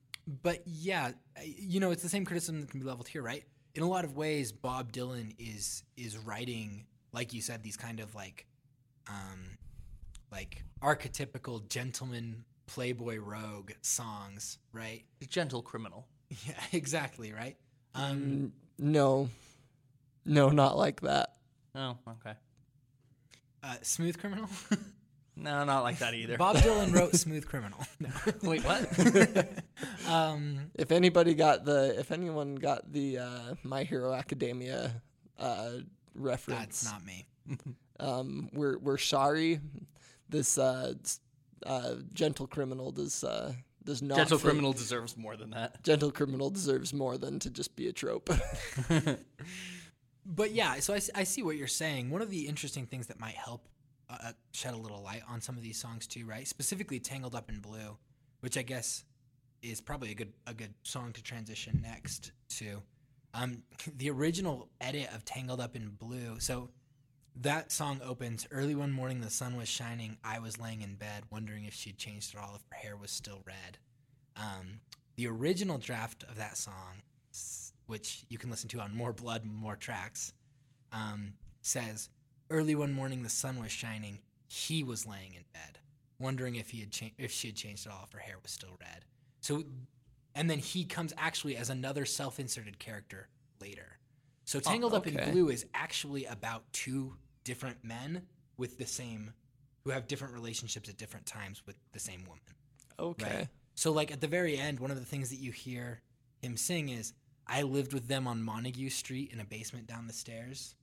[0.44, 1.12] but yeah,
[1.42, 3.46] you know, it's the same criticism that can be leveled here, right?
[3.76, 8.02] In a lot of ways, Bob Dylan is is writing, like you said, these kind
[8.02, 8.46] of like,
[9.08, 9.58] um,
[10.32, 15.04] like archetypical gentleman playboy rogue songs, right?
[15.30, 16.08] Gentle criminal.
[16.48, 17.58] Yeah, exactly, right.
[17.96, 19.30] Um, Mm, no,
[20.26, 21.36] no, not like that.
[21.76, 22.36] Oh, okay.
[23.64, 24.48] uh, Smooth Criminal.
[25.38, 26.38] No, not like that either.
[26.38, 27.80] Bob Dylan wrote Smooth Criminal.
[28.02, 28.10] No.
[28.44, 29.58] Wait, what?
[30.08, 34.92] um, If anybody got the, if anyone got the uh, My Hero Academia
[35.40, 35.70] uh,
[36.14, 37.26] reference, that's not me.
[38.00, 39.62] um, we're we're sorry.
[40.30, 40.94] This uh,
[41.66, 43.54] uh, gentle criminal does uh,
[43.84, 44.18] does not.
[44.18, 45.84] Gentle fit- criminal deserves more than that.
[45.84, 48.30] Gentle criminal deserves more than to just be a trope.
[50.26, 52.10] But yeah, so I, I see what you're saying.
[52.10, 53.68] One of the interesting things that might help
[54.10, 56.48] uh, uh, shed a little light on some of these songs too, right?
[56.48, 57.98] Specifically, "Tangled Up in Blue,"
[58.42, 59.04] which I guess
[59.62, 62.82] is probably a good a good song to transition next to.
[63.34, 63.64] Um,
[63.98, 66.70] the original edit of "Tangled Up in Blue," so
[67.36, 69.22] that song opens early one morning.
[69.22, 70.18] The sun was shining.
[70.24, 73.12] I was laying in bed, wondering if she'd changed at all, if her hair was
[73.12, 73.78] still red.
[74.36, 74.82] Um,
[75.16, 77.04] the original draft of that song,
[77.88, 80.34] which you can listen to on More Blood, More Tracks,
[80.92, 82.10] um, says,
[82.50, 84.20] "Early one morning, the sun was shining.
[84.48, 85.80] He was laying in bed,
[86.20, 88.52] wondering if he had cha- if she had changed at all, if her hair was
[88.52, 89.06] still red."
[89.40, 89.64] So,
[90.36, 93.30] and then he comes actually as another self-inserted character
[93.60, 93.91] later.
[94.52, 95.32] So, "Tangled Up in.
[95.32, 98.28] Blue" is actually about two different men
[98.58, 99.34] with the same,
[99.86, 102.42] who have different relationships at different times with the same woman.
[103.00, 103.36] okay.
[103.38, 103.48] Right.
[103.76, 106.02] So like at the very end, one of the things that you hear
[106.42, 107.14] him sing is,
[107.48, 110.76] "I lived with them on Montague Street in a basement down the stairs."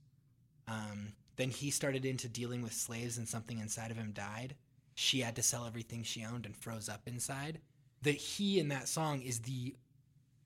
[0.67, 4.55] Um, then he started into dealing with slaves, and something inside of him died.
[4.95, 7.61] She had to sell everything she owned and froze up inside.
[8.01, 9.75] The he in that song is the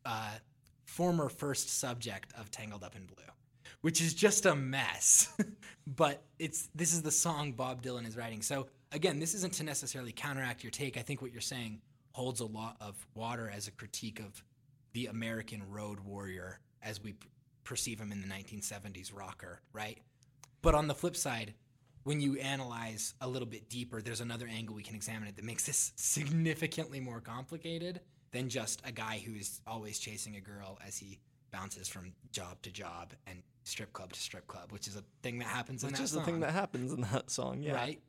[0.03, 0.39] uh,
[0.86, 3.23] former first subject of "Tangled Up in Blue,"
[3.81, 5.36] which is just a mess.
[5.88, 8.41] but it's this is the song Bob Dylan is writing.
[8.41, 10.97] So again, this isn't to necessarily counteract your take.
[10.97, 11.81] I think what you're saying
[12.11, 14.43] holds a lot of water as a critique of
[14.93, 17.15] the American road warrior as we
[17.63, 19.99] perceive him in the 1970s rocker, right?
[20.61, 21.53] But on the flip side,
[22.03, 25.45] when you analyze a little bit deeper, there's another angle we can examine it that
[25.45, 28.01] makes this significantly more complicated
[28.34, 31.19] than just a guy who is always chasing a girl as he
[31.51, 35.39] bounces from job to job and strip club to strip club, which is a thing
[35.39, 37.61] that happens in Which is song, the thing that happens in that song.
[37.61, 37.75] Yeah.
[37.75, 38.01] right?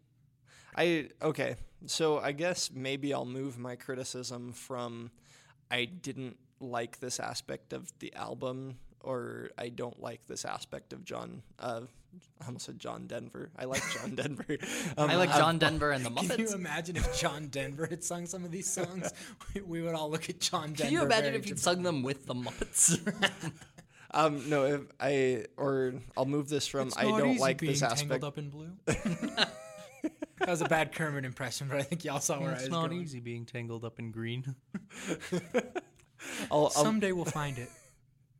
[0.76, 1.56] I okay.
[1.86, 5.10] So I guess maybe I'll move my criticism from
[5.70, 11.04] I didn't like this aspect of the album or I don't like this aspect of
[11.04, 11.90] John of
[12.42, 13.50] I almost said John Denver.
[13.56, 14.58] I like John Denver.
[14.96, 16.30] Um, I like uh, John Denver and the Muppets.
[16.36, 19.12] Can you imagine if John Denver had sung some of these songs?
[19.54, 20.84] we, we would all look at John Denver.
[20.84, 22.98] Can you imagine very if he'd sung them with the Muppets?
[24.16, 27.58] Um, no, if I or I'll move this from It's I not don't easy like
[27.58, 28.22] being this tangled aspect.
[28.22, 28.70] up in blue.
[28.86, 29.50] that
[30.46, 32.84] was a bad Kermit impression, but I think y'all saw where I was going.
[32.84, 34.54] It's not easy being tangled up in green.
[36.48, 37.68] I'll, I'll, Someday we'll find it.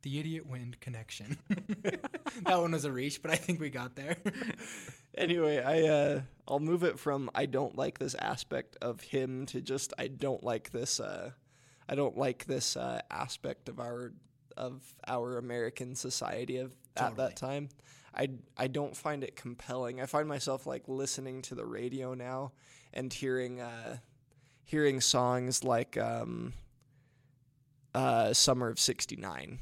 [0.05, 1.39] The idiot wind connection.
[1.81, 4.17] that one was a reach, but I think we got there.
[5.17, 9.61] anyway, I uh, I'll move it from I don't like this aspect of him to
[9.61, 11.31] just I don't like this uh,
[11.89, 14.13] I don't like this uh, aspect of our
[14.55, 17.69] of our American society of at that time.
[18.13, 19.99] I I don't find it compelling.
[19.99, 22.51] I find myself like listening to the radio now
[22.93, 23.97] and hearing uh,
[24.65, 26.53] hearing songs like um,
[27.95, 29.59] uh, "Summer of '69."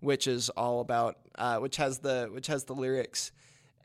[0.00, 3.30] which is all about uh, which has the which has the lyrics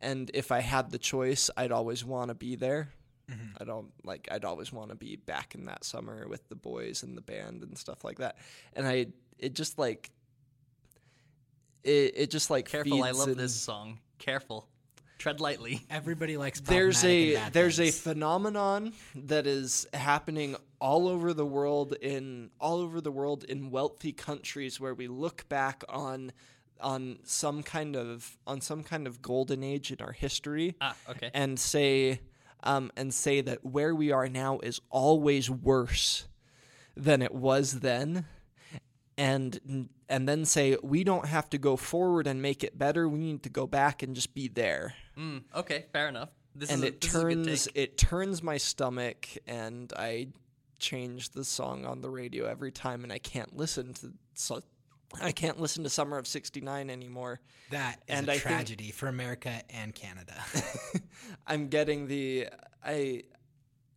[0.02, 2.90] and if i had the choice i'd always want to be there
[3.60, 7.04] i don't like i'd always want to be back in that summer with the boys
[7.04, 8.38] and the band and stuff like that
[8.74, 9.06] and i
[9.38, 10.10] it just like
[11.84, 14.00] it, it just like Careful, I love in- this song.
[14.20, 14.68] Careful.
[15.18, 15.82] Tread lightly.
[15.90, 21.46] Everybody likes there's a and bad there's a phenomenon that is happening all over the
[21.46, 26.32] world in all over the world in wealthy countries where we look back on
[26.80, 31.32] on some kind of on some kind of golden age in our history Ah, okay.
[31.34, 32.20] and say
[32.64, 36.28] um, and say that where we are now is always worse
[36.96, 38.26] than it was then
[39.18, 43.20] and and then say we don't have to go forward and make it better we
[43.20, 46.30] need to go back and just be there Mm, okay, fair enough.
[46.54, 47.78] This and is a, it this is a good turns take.
[47.78, 50.28] it turns my stomach and I
[50.78, 54.62] change the song on the radio every time and I can't listen to so
[55.20, 57.40] I can't listen to Summer of 69 anymore.
[57.72, 60.36] That is and a I think- tragedy for America and Canada.
[61.48, 62.50] I'm getting the
[62.86, 63.24] I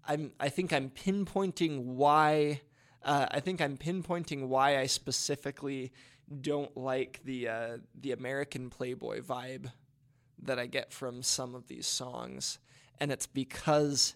[0.09, 2.63] I'm I think I'm pinpointing why
[3.03, 5.93] uh, I think I'm pinpointing why I specifically
[6.41, 9.73] don't like the uh, the American Playboy vibe
[10.43, 12.59] that I get from some of these songs,
[12.99, 14.15] and it's because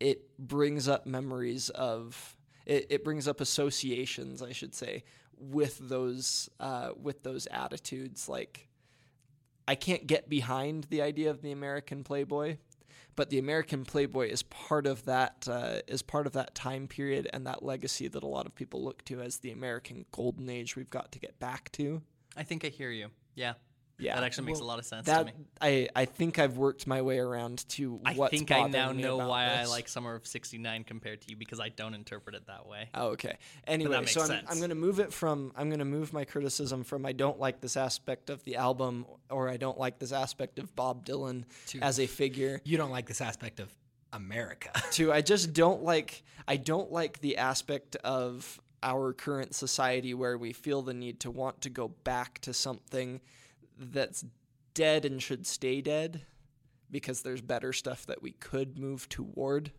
[0.00, 2.36] it brings up memories of
[2.66, 5.04] it, it brings up associations, I should say,
[5.36, 8.28] with those uh, with those attitudes.
[8.28, 8.68] Like
[9.66, 12.58] I can't get behind the idea of the American Playboy,
[13.16, 17.28] but the American Playboy is part of that uh, is part of that time period
[17.32, 20.76] and that legacy that a lot of people look to as the American golden age.
[20.76, 22.02] We've got to get back to.
[22.36, 23.08] I think I hear you.
[23.34, 23.54] Yeah.
[23.98, 25.32] Yeah, That actually makes a lot of sense to that me.
[25.60, 29.28] I I think I've worked my way around to I think I now know about
[29.28, 32.66] why I like Summer of 69 compared to you because I don't interpret it that
[32.66, 32.88] way.
[32.94, 33.36] Oh, okay.
[33.66, 34.48] Anyway, makes so I'm, sense.
[34.50, 37.38] I'm going to move it from I'm going to move my criticism from I don't
[37.38, 41.44] like this aspect of the album or I don't like this aspect of Bob Dylan
[41.68, 43.72] To- as a figure you don't like this aspect of
[44.12, 44.70] America.
[44.92, 50.36] to I just don't like I don't like the aspect of our current society where
[50.36, 53.20] we feel the need to want to go back to something
[53.78, 54.24] that's
[54.74, 56.22] dead and should stay dead
[56.90, 59.72] because there's better stuff that we could move toward.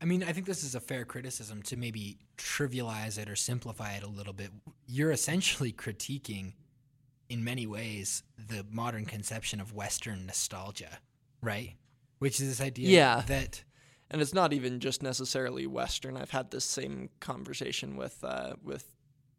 [0.00, 3.92] I mean, I think this is a fair criticism to maybe trivialize it or simplify
[3.94, 4.50] it a little bit.
[4.86, 6.54] You're essentially critiquing,
[7.28, 10.98] in many ways, the modern conception of Western nostalgia,
[11.40, 11.74] right?
[12.18, 13.22] Which is this idea Yeah.
[13.26, 13.64] that
[14.10, 16.16] and it's not even just necessarily Western.
[16.16, 18.84] I've had this same conversation with uh, with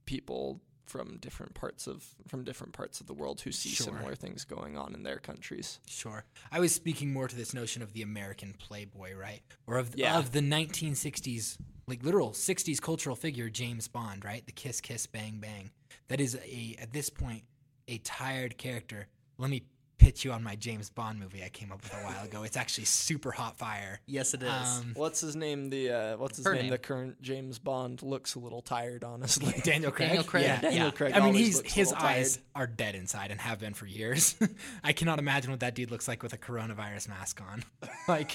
[0.05, 3.85] people from different parts of from different parts of the world who see Sure.
[3.85, 5.79] similar things going on in their countries.
[5.87, 6.25] Sure.
[6.51, 9.41] I was speaking more to this notion of the American playboy, right?
[9.67, 10.17] Or of Yeah.
[10.17, 11.57] of the 1960s,
[11.87, 14.45] like literal 60s cultural figure James Bond, right?
[14.45, 15.71] The kiss kiss bang bang.
[16.07, 17.43] That is a at this point
[17.87, 19.07] a tired character.
[19.37, 19.63] Let me
[19.97, 22.43] pitch you on my James Bond movie I came up with a while ago.
[22.43, 23.99] It's actually super hot fire.
[24.05, 24.49] Yes, it is.
[24.49, 25.69] Um, What's his name?
[25.69, 26.55] The uh, what's his name?
[26.55, 26.69] name.
[26.69, 29.53] The current James Bond looks a little tired, honestly.
[29.63, 30.09] Daniel Craig.
[30.09, 30.43] Daniel Craig.
[30.43, 30.91] Yeah, Daniel yeah.
[30.91, 32.45] Craig I mean, he's his eyes tired.
[32.55, 34.35] are dead inside and have been for years.
[34.83, 37.63] I cannot imagine what that dude looks like with a coronavirus mask on.
[38.07, 38.33] like,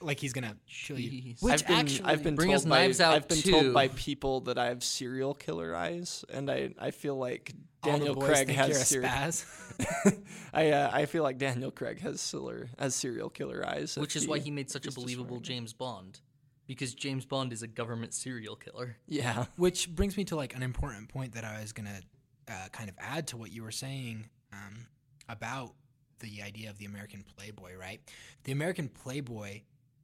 [0.00, 1.10] like he's gonna kill you.
[1.10, 1.42] Jeez.
[1.42, 3.50] Which I've been, actually, I've been Bring told us by, Knives Out I've been too.
[3.50, 8.08] told by people that I have serial killer eyes, and I, I feel like Daniel
[8.08, 9.10] all the boys Craig think has you're a serial.
[9.10, 10.18] spaz.
[10.52, 14.22] I uh, I feel like Daniel Craig has serial has serial killer eyes, Which if
[14.22, 15.42] is why he made such a he's just believable wearing.
[15.42, 16.20] James Bond.
[16.66, 18.98] Because James Bond is a government serial killer.
[19.06, 19.46] Yeah.
[19.56, 22.00] Which brings me to like an important point that I was gonna
[22.46, 24.86] uh, kind of add to what you were saying um,
[25.28, 25.72] about
[26.20, 27.76] the idea of the American Playboy.
[27.76, 28.00] Right,
[28.44, 29.62] the American Playboy,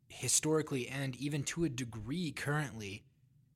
[0.08, 3.04] historically and even to a degree currently,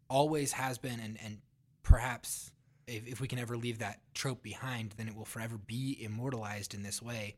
[0.09, 1.39] always has been and and
[1.83, 2.53] perhaps
[2.89, 6.75] if, if we can ever leave that trope behind, then it will forever be immortalized
[6.75, 7.37] in this way,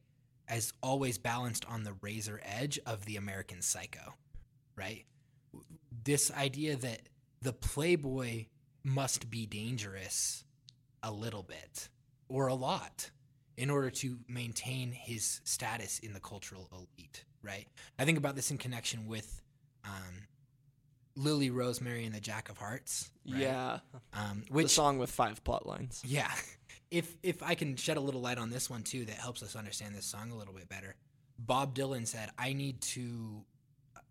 [0.48, 4.14] as always balanced on the razor edge of the American psycho,
[4.76, 5.04] right?
[6.04, 7.02] This idea that
[7.42, 8.46] the playboy
[8.84, 10.44] must be dangerous
[11.02, 11.88] a little bit
[12.28, 13.10] or a lot
[13.56, 17.66] in order to maintain his status in the cultural elite, right?
[17.98, 19.40] I think about this in connection with
[19.84, 20.26] um,
[21.16, 23.10] Lily Rosemary and the Jack of Hearts.
[23.30, 23.40] right?
[23.40, 23.78] Yeah,
[24.12, 26.02] Um, the which song with five plot lines.
[26.06, 26.30] yeah.
[26.90, 29.54] If if I can shed a little light on this one too, that helps us
[29.54, 30.96] understand this song a little bit better.
[31.38, 33.44] Bob Dylan said, "I need to."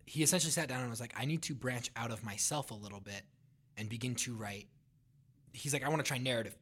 [0.06, 2.74] He essentially sat down and was like, "I need to branch out of myself a
[2.74, 3.20] little bit
[3.76, 4.66] and begin to write."
[5.52, 6.56] He's like, "I want to try narrative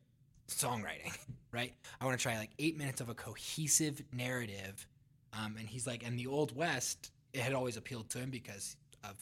[0.49, 1.17] songwriting,
[1.53, 1.73] right?
[2.01, 4.89] I want to try like eight minutes of a cohesive narrative."
[5.33, 8.77] Um, and he's like, "And the Old West, it had always appealed to him because
[9.05, 9.17] of."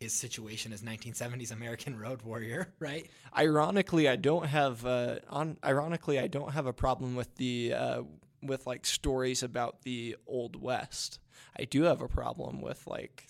[0.00, 3.08] His situation as 1970s American road warrior, right?
[3.38, 5.56] Ironically, I don't have uh, on.
[5.64, 8.02] Ironically, I don't have a problem with the uh,
[8.42, 11.20] with like stories about the old west.
[11.58, 13.28] I do have a problem with like,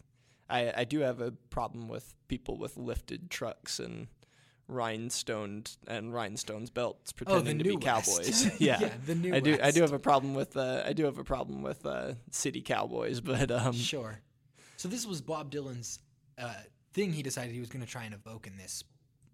[0.49, 4.09] I I do have a problem with people with lifted trucks and
[4.69, 8.07] rhinestoned and rhinestones belts pretending to be New West.
[8.07, 8.51] cowboys.
[8.61, 8.79] yeah.
[8.81, 9.59] Yeah, the New I do.
[9.63, 10.57] I do have a problem with.
[10.57, 14.21] Uh, I do have a problem with uh, city cowboys, but um, Sure.
[14.77, 15.99] So this was Bob Dylan's
[16.39, 16.53] uh,
[16.93, 17.13] thing.
[17.13, 18.85] He decided he was going to try and evoke in this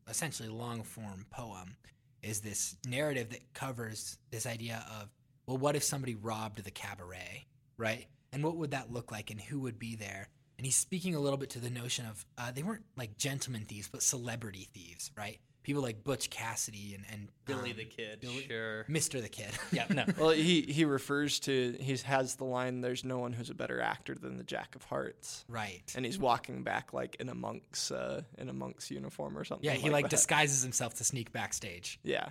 [0.09, 1.77] essentially long form poem.
[2.23, 5.09] Is this narrative that covers this idea of
[5.47, 8.07] well, what if somebody robbed the cabaret, right?
[8.33, 10.29] And what would that look like, and who would be there?
[10.61, 13.65] And he's speaking a little bit to the notion of uh, they weren't like gentlemen
[13.65, 15.39] thieves, but celebrity thieves, right?
[15.63, 18.85] People like Butch Cassidy and and Billy um, the Kid, Billy- sure.
[18.85, 19.23] Mr.
[19.23, 19.49] the Kid.
[19.73, 20.05] Yeah, no.
[20.19, 22.83] well, he he refers to he has the line.
[22.83, 25.47] There's no one who's a better actor than the Jack of Hearts.
[25.49, 25.91] right.
[25.97, 29.65] and he's walking back like in a monk's uh, in a monk's uniform or something.
[29.65, 30.11] Yeah, he like that.
[30.11, 31.99] disguises himself to sneak backstage.
[32.03, 32.29] Yeah,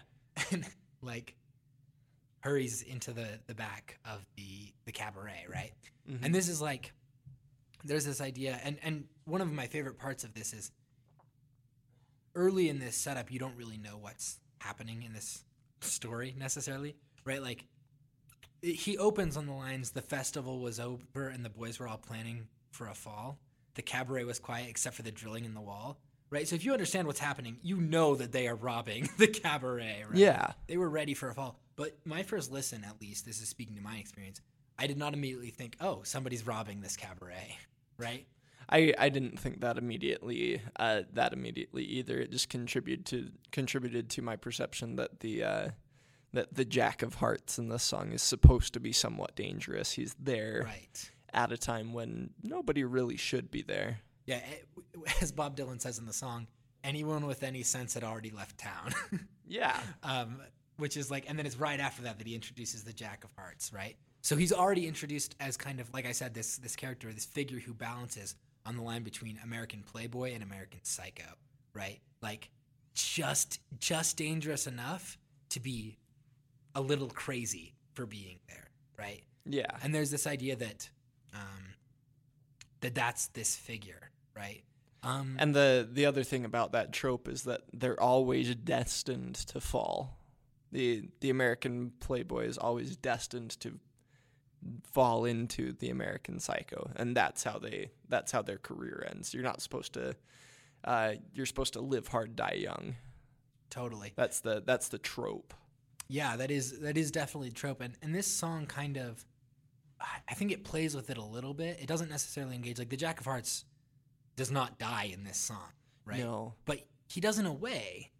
[0.51, 0.63] and
[1.01, 1.33] like
[2.41, 5.71] hurries into the the back of the the cabaret, right?
[6.21, 6.93] And this is like
[7.83, 10.71] there's this idea and and one of my favorite parts of this is
[12.35, 15.43] early in this setup you don't really know what's happening in this
[15.81, 17.41] story necessarily, right?
[17.41, 17.65] Like
[18.61, 22.47] he opens on the lines the festival was over and the boys were all planning
[22.71, 23.39] for a fall.
[23.75, 25.99] The cabaret was quiet except for the drilling in the wall.
[26.31, 26.47] Right?
[26.47, 30.15] So if you understand what's happening, you know that they are robbing the cabaret, right?
[30.19, 31.59] yeah, They were ready for a fall.
[31.75, 34.39] But my first listen, at least, this is speaking to my experience,
[34.79, 37.57] I did not immediately think, oh, somebody's robbing this cabaret,
[37.97, 38.25] right?
[38.69, 42.17] I, I didn't think that immediately uh, that immediately either.
[42.19, 45.69] It just contributed to contributed to my perception that the uh,
[46.33, 49.93] that the Jack of Hearts in this song is supposed to be somewhat dangerous.
[49.93, 51.11] He's there Right.
[51.33, 54.01] at a time when nobody really should be there.
[54.27, 54.67] Yeah, it-
[55.21, 56.45] as Bob Dylan says in the song,
[56.83, 58.93] anyone with any sense had already left town.
[59.51, 60.41] Yeah, um,
[60.77, 63.31] which is like, and then it's right after that that he introduces the Jack of
[63.35, 63.95] Hearts, right?
[64.21, 67.59] So he's already introduced as kind of like I said, this this character, this figure
[67.59, 71.23] who balances on the line between American Playboy and American Psycho,
[71.73, 71.99] right?
[72.21, 72.49] Like
[72.93, 75.17] just just dangerous enough
[75.49, 75.97] to be
[76.75, 79.23] a little crazy for being there, right?
[79.45, 80.89] yeah, And there's this idea that
[81.33, 81.73] um,
[82.81, 84.63] that that's this figure, right?
[85.01, 89.61] Um, And the the other thing about that trope is that they're always destined to
[89.61, 90.17] fall.
[90.71, 93.79] The the American playboy is always destined to
[94.91, 99.33] fall into the American psycho, and that's how they that's how their career ends.
[99.33, 100.15] You're not supposed to
[100.83, 102.95] uh, you're supposed to live hard, die young.
[103.69, 104.13] totally.
[104.15, 105.53] That's the that's the trope.
[106.07, 109.23] Yeah, that is that is definitely a trope, and and this song kind of,
[110.29, 111.79] I- think it plays with it a little bit.
[111.79, 113.65] It doesn't necessarily engage like the Jack of Hearts
[114.35, 115.71] does not die in this song,
[116.05, 116.19] right?
[116.19, 116.53] No.
[116.65, 118.11] but he does in a way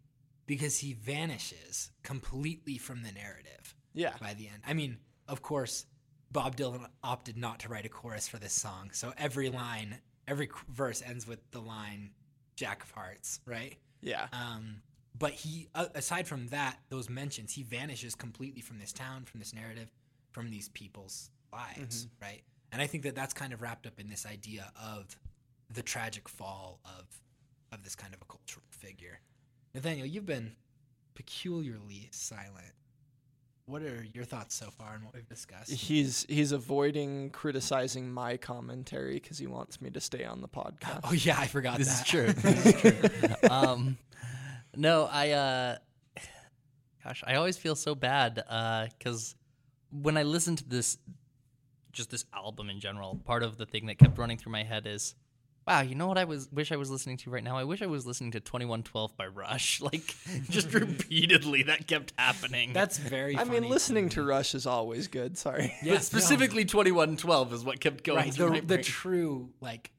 [0.46, 4.12] because he vanishes completely from the narrative Yeah.
[4.20, 4.62] by the end.
[4.66, 5.86] I mean, of course,
[6.32, 10.48] Bob Dylan opted not to write a chorus for this song, so every line, every
[10.68, 12.10] verse ends with the line
[12.56, 13.76] "Jack of Hearts," right?
[14.00, 14.28] Yeah.
[14.32, 14.82] Um,
[15.18, 19.40] but he, uh, aside from that, those mentions, he vanishes completely from this town, from
[19.40, 19.90] this narrative,
[20.30, 22.42] from these people's lives, right?
[22.72, 25.18] And I think that that's kind of wrapped up in this idea of
[25.72, 27.06] the tragic fall of
[27.72, 29.20] of this kind of a cultural figure.
[29.74, 30.56] Nathaniel, you've been
[31.14, 32.74] peculiarly silent.
[33.70, 35.70] What are your thoughts so far on what we've discussed?
[35.70, 41.00] He's he's avoiding criticizing my commentary because he wants me to stay on the podcast.
[41.04, 42.04] Oh yeah, I forgot This that.
[42.04, 42.32] is true.
[42.32, 43.28] This is true.
[43.50, 43.96] um,
[44.74, 45.30] no, I.
[45.30, 45.76] Uh,
[47.04, 48.42] gosh, I always feel so bad
[48.98, 49.36] because
[49.92, 50.98] when I listen to this,
[51.92, 54.86] just this album in general, part of the thing that kept running through my head
[54.86, 55.14] is,
[55.70, 57.56] wow, you know what I was wish I was listening to right now?
[57.56, 59.80] I wish I was listening to 2112 by Rush.
[59.90, 60.14] Like
[60.50, 62.72] just repeatedly that kept happening.
[62.72, 63.36] That's very.
[63.36, 65.36] I mean, listening to Rush is always good.
[65.36, 65.74] Sorry.
[65.82, 68.32] Yeah, but specifically 2112 is what kept going right.
[68.32, 69.90] through The, my the true like,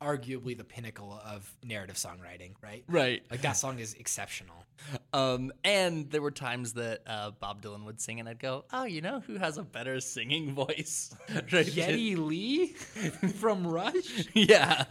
[0.00, 2.84] arguably the pinnacle of narrative songwriting, right?
[2.88, 3.22] right.
[3.30, 4.64] Like that song is exceptional.
[5.12, 8.84] Um, and there were times that uh, Bob Dylan would sing, and I'd go, "Oh,
[8.84, 11.14] you know who has a better singing voice?"
[11.52, 11.70] right?
[11.74, 14.26] Geddy Lee from Rush.
[14.34, 14.84] yeah.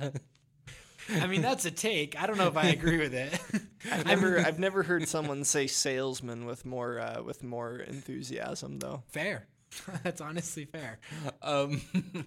[1.11, 2.21] I mean, that's a take.
[2.21, 3.39] I don't know if I agree with it.
[3.91, 9.01] I've never, I've never heard someone say salesman with more, uh, with more enthusiasm, though.
[9.07, 9.47] fair.
[10.03, 10.99] that's honestly fair.
[11.41, 11.81] Um,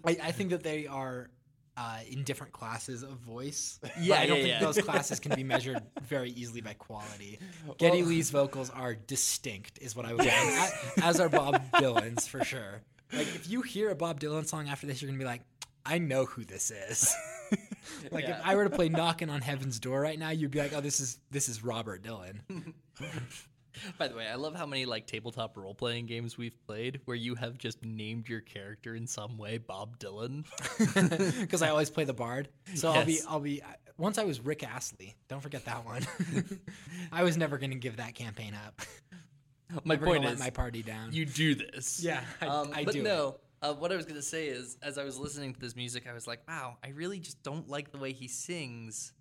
[0.05, 1.31] I, I think that they are
[1.77, 3.81] uh, in different classes of voice.
[4.01, 4.61] Yeah, I don't yeah, think yeah.
[4.61, 7.39] those classes can be measured very easily by quality.
[7.79, 10.69] Geddy Lee's vocals are distinct, is what I would say,
[11.03, 12.83] as are Bob Dylan's for sure.
[13.13, 15.43] Like if you hear a Bob Dylan song after this, you're gonna be like,
[15.85, 17.15] I know who this is.
[18.11, 18.39] like Yeah.
[18.41, 20.81] if I were to play "Knocking on Heaven's Door" right now, you'd be like, Oh,
[20.81, 22.41] this is this is Robert Dylan.
[23.99, 27.17] By the way, I love how many like tabletop role playing games we've played where
[27.17, 30.45] you have just named your character in some way Bob Dylan.
[31.41, 32.49] because I always play the bard.
[32.75, 33.63] So I'll be I'll be
[33.99, 35.15] once I was Rick Astley.
[35.29, 36.07] Don't forget that one.
[37.13, 38.81] I was never gonna give that campaign up.
[39.85, 41.13] My Never point is, my party down.
[41.13, 42.03] you do this.
[42.03, 43.05] Yeah, I- um, I but do it.
[43.05, 43.37] no.
[43.63, 46.13] Uh, what I was gonna say is, as I was listening to this music, I
[46.13, 49.13] was like, "Wow, I really just don't like the way he sings."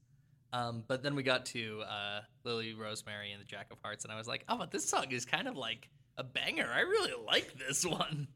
[0.53, 4.11] Um, but then we got to uh, Lily Rosemary and the Jack of Hearts, and
[4.11, 6.69] I was like, "Oh, but this song is kind of like a banger.
[6.73, 8.27] I really like this one."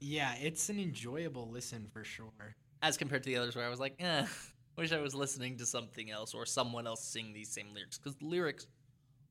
[0.00, 2.54] yeah, it's an enjoyable listen for sure.
[2.82, 4.26] As compared to the others, where I was like, "Eh,
[4.76, 8.16] wish I was listening to something else or someone else sing these same lyrics," because
[8.16, 8.66] the lyrics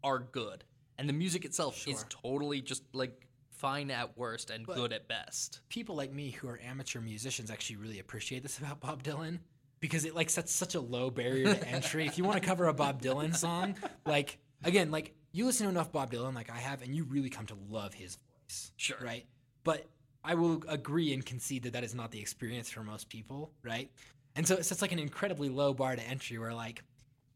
[0.03, 0.65] are good,
[0.97, 5.07] and the music itself is totally just like fine at worst and But- good at
[5.07, 5.61] best.
[5.69, 9.39] People like me who are amateur musicians actually really appreciate this about Bob Dylan
[9.85, 12.07] because it like sets such a low barrier to entry.
[12.07, 13.75] if you want to cover a Bob Dylan song,
[14.05, 17.29] like again, like you listen to enough Bob Dylan like I have and you really
[17.29, 18.71] come to love his voice.
[18.77, 18.97] Sure.
[18.99, 19.25] Right?
[19.63, 19.85] But
[20.23, 23.91] I will agree and concede that that is not the experience for most people, right?
[24.35, 26.83] And so it sets like an incredibly low bar to entry where like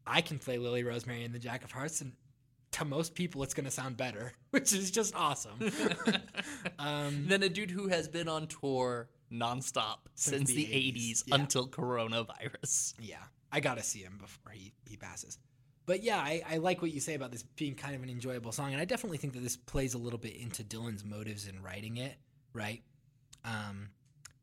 [0.06, 2.12] I can play Lily Rosemary and the Jack of Hearts and
[2.72, 5.58] to most people it's going to sound better, which is just awesome.
[6.78, 11.24] um, than a dude who has been on tour nonstop since, the the 80s, 80s,
[11.26, 11.34] yeah.
[11.36, 12.94] until coronavirus.
[13.00, 13.22] Yeah,
[13.52, 15.38] I gotta see him before he, he passes.
[15.86, 18.52] But yeah, I, I like what you say about this being kind of an enjoyable
[18.52, 21.60] song, and I definitely think that this plays a little bit into Dylan's motives in
[21.62, 22.16] writing it.
[22.52, 22.82] Right?
[23.44, 23.90] Um,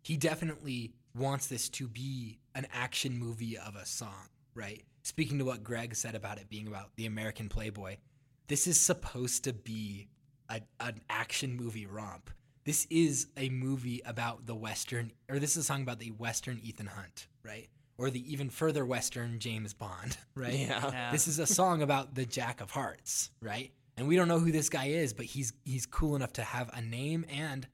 [0.01, 4.29] he definitely wants this to be an action movie of a song.
[4.55, 4.83] Right?
[5.03, 7.97] Speaking to what Greg said about it being about the American Playboy,
[8.47, 10.09] this is supposed to be
[10.49, 12.29] a, an action movie romp.
[12.67, 16.59] This is a movie about the Western, or this is a song about the Western
[16.61, 17.69] Ethan Hunt, right?
[17.97, 20.53] Or the even further Western James Bond, right?
[20.53, 20.91] Yeah.
[20.91, 21.11] Yeah.
[21.13, 23.71] This is a song about the Jack of Hearts, right?
[23.95, 26.69] And we don't know who this guy is, but he's he's cool enough to have
[26.73, 27.65] a name and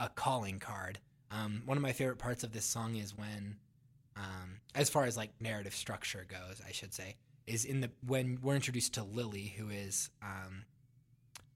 [0.00, 0.98] a calling card.
[1.30, 3.54] Um, one of my favorite parts of this song is when,
[4.16, 7.14] um, as far as like narrative structure goes, I should say,
[7.46, 10.64] is in the when we're introduced to Lily, who is um,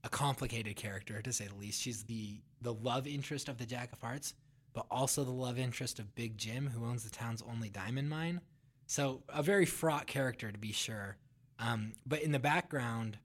[0.05, 1.81] a complicated character to say the least.
[1.81, 4.35] She's the the love interest of the Jack of Hearts,
[4.75, 8.41] but also the love interest of Big Jim, who owns the town's only diamond mine.
[8.87, 11.17] So a very fraught character to be sure.
[11.59, 13.19] Um, but in the background,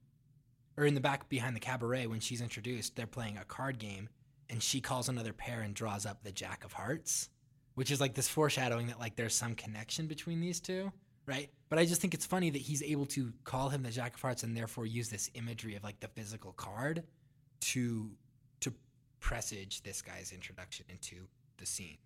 [0.76, 4.08] or in the back behind the cabaret, when she's introduced, they're playing a card game,
[4.48, 7.28] and she calls another pair and draws up the Jack of Hearts,
[7.74, 10.92] which is like this foreshadowing that like there's some connection between these two,
[11.30, 11.48] right?
[11.68, 14.20] But I just think it's funny that he's able to call him the Jack of
[14.20, 17.04] Hearts and therefore use this imagery of like the physical card
[17.60, 18.10] to
[18.60, 18.72] to
[19.20, 21.28] presage this guy's introduction into
[21.58, 21.98] the scene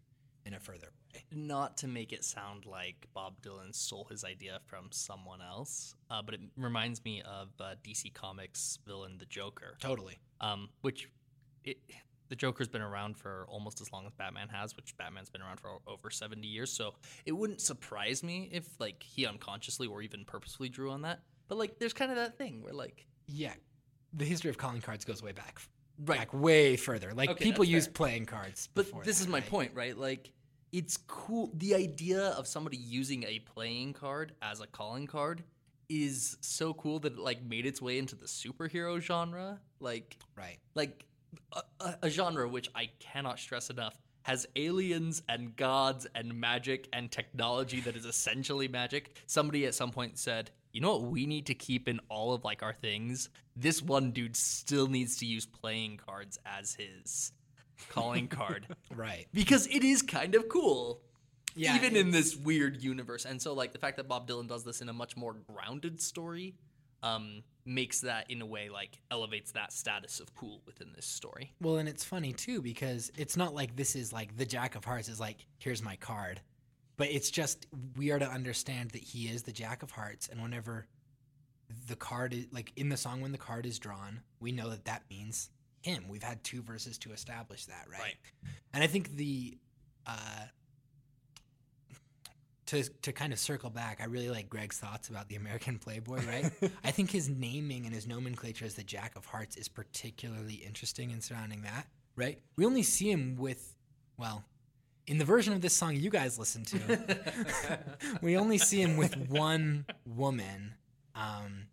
[0.44, 1.24] in a further way.
[1.32, 6.20] Not to make it sound like Bob Dylan stole his idea from someone else, uh,
[6.20, 10.18] but it reminds me of uh, DC Comics villain the Joker, Totally.
[10.42, 11.08] um, which
[11.64, 11.78] it,
[12.28, 15.60] the Joker's been around for almost as long as Batman has, which Batman's been around
[15.60, 16.72] for over 70 years.
[16.72, 16.94] So
[17.26, 21.20] it wouldn't surprise me if like he unconsciously or even purposefully drew on that.
[21.48, 23.52] But like, there's kind of that thing where like, Yeah.
[24.16, 25.60] The history of calling cards goes way back.
[26.04, 26.18] Right.
[26.20, 27.12] Back way further.
[27.14, 27.92] Like Okay, people use fair.
[27.92, 28.68] playing cards.
[28.74, 29.48] But this that, is my right?
[29.48, 29.96] point, right?
[29.96, 30.30] Like,
[30.72, 31.50] it's cool.
[31.54, 35.44] The idea of somebody using a playing card as a calling card
[35.88, 39.60] is so cool that it like made its way into the superhero genre.
[39.80, 40.58] Like, Right.
[40.74, 41.04] like
[41.80, 47.10] a, a, genre which I cannot stress enough has aliens and gods and magic and
[47.10, 49.16] technology that is essentially magic.
[49.26, 52.44] Somebody at some point said, "You know what we need to keep in all of
[52.44, 53.28] like our things?
[53.56, 57.32] This one dude still needs to use playing cards as his
[57.90, 59.26] calling card Right.
[59.32, 61.00] because it is kind of cool."
[61.56, 63.24] Yeah, even in this weird universe.
[63.24, 66.02] And so, like, the fact that Bob Dylan does this in a much more grounded
[66.02, 66.56] story
[67.04, 71.52] um, makes that, in a way, like, elevates that status of cool within this story.
[71.60, 74.84] Well, and it's funny too because it's not like this is like the Jack of
[74.84, 76.40] Hearts is like, here's my card.
[76.96, 80.40] But it's just we are to understand that he is the Jack of Hearts, and
[80.40, 80.86] whenever
[81.88, 84.84] the card is like in the song when the card is drawn, we know that
[84.84, 85.50] that means
[85.82, 86.04] him.
[86.08, 88.00] We've had two verses to establish that, right?
[88.00, 88.16] Right.
[88.72, 89.58] And I think the
[90.06, 90.44] uh,
[92.74, 96.20] to to kind of circle back, I really like Greg's thoughts about the American Playboy,
[96.26, 96.50] right?
[96.84, 101.10] I think his naming and his nomenclature as the Jack of Hearts is particularly interesting
[101.10, 102.38] in surrounding that, right?
[102.56, 103.74] We only see him with,
[104.16, 104.44] well,
[105.06, 107.78] in the version of this song you guys listen to,
[108.22, 110.74] we only see him with one woman,
[111.14, 111.66] um,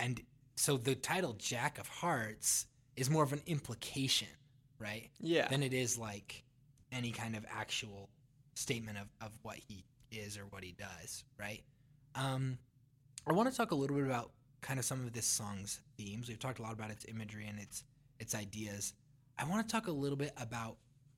[0.00, 0.20] and
[0.56, 2.66] so the title Jack of Hearts
[2.96, 4.28] is more of an implication,
[4.78, 5.10] right?
[5.20, 5.48] Yeah.
[5.48, 6.44] Than it is like
[6.92, 8.10] any kind of actual
[8.54, 11.62] statement of, of what he is or what he does, right?
[12.14, 12.58] Um,
[13.26, 16.28] I want to talk a little bit about kind of some of this song's themes.
[16.28, 17.84] We've talked a lot about its imagery and its
[18.18, 18.94] its ideas.
[19.38, 20.76] I want to talk a little bit about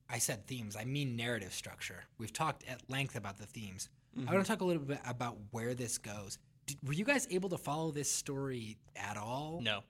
[0.09, 0.76] I said themes.
[0.76, 2.05] I mean narrative structure.
[2.18, 3.88] We've talked at length about the themes.
[4.28, 6.38] I want to talk a little bit about where this goes.
[6.66, 9.61] Did, were you guys able to follow this story at all?
[9.61, 9.80] No.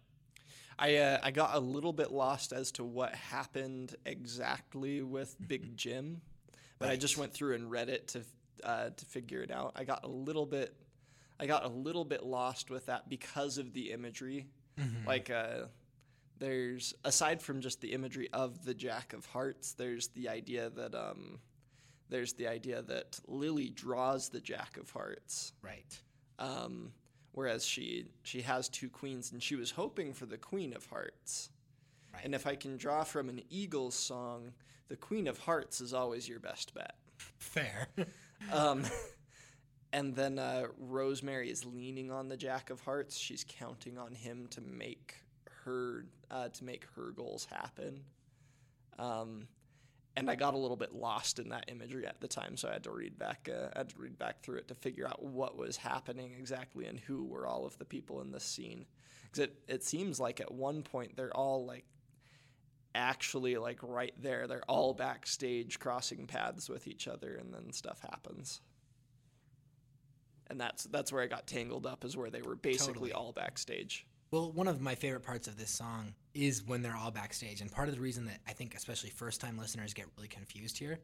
[0.78, 5.76] I uh, I got a little bit lost as to what happened exactly with Big
[5.76, 6.20] Jim,
[6.78, 8.22] but I just went through and read it to
[8.62, 9.72] uh, to figure it out.
[9.76, 10.74] I got a little bit
[11.40, 14.46] I got a little bit lost with that because of the imagery.
[15.06, 15.66] Like uh,
[16.38, 20.94] there's aside from just the imagery of the Jack of Hearts, there's the idea that
[20.94, 21.38] um,
[22.08, 26.00] there's the idea that Lily draws the Jack of Hearts Right.
[26.38, 26.92] um,
[27.32, 31.50] whereas she she has two queens and she was hoping for the queen of hearts
[32.12, 32.24] Right.
[32.24, 34.52] and if i can draw from an eagles song
[34.88, 36.94] the queen of hearts is always your best bet
[37.38, 37.88] Fair.
[38.52, 38.82] um,
[39.92, 44.46] and then uh, rosemary is leaning on the jack of hearts she's counting on him
[44.50, 45.16] to make
[45.64, 48.02] her uh, to make her goals happen
[48.98, 49.48] um,
[50.16, 52.74] and I got a little bit lost in that imagery at the time, so I
[52.74, 53.48] had to read back.
[53.52, 56.86] Uh, I had to read back through it to figure out what was happening exactly
[56.86, 58.86] and who were all of the people in this scene.
[59.24, 61.84] Because it it seems like at one point they're all like
[62.94, 64.46] actually like right there.
[64.46, 68.60] They're all backstage crossing paths with each other, and then stuff happens.
[70.48, 72.04] And that's that's where I got tangled up.
[72.04, 73.12] Is where they were basically Totally.
[73.12, 74.06] all backstage.
[74.30, 77.60] Well, one of my favorite parts of this song is when they're all backstage.
[77.60, 80.76] And part of the reason that I think, especially first time listeners, get really confused
[80.78, 80.98] here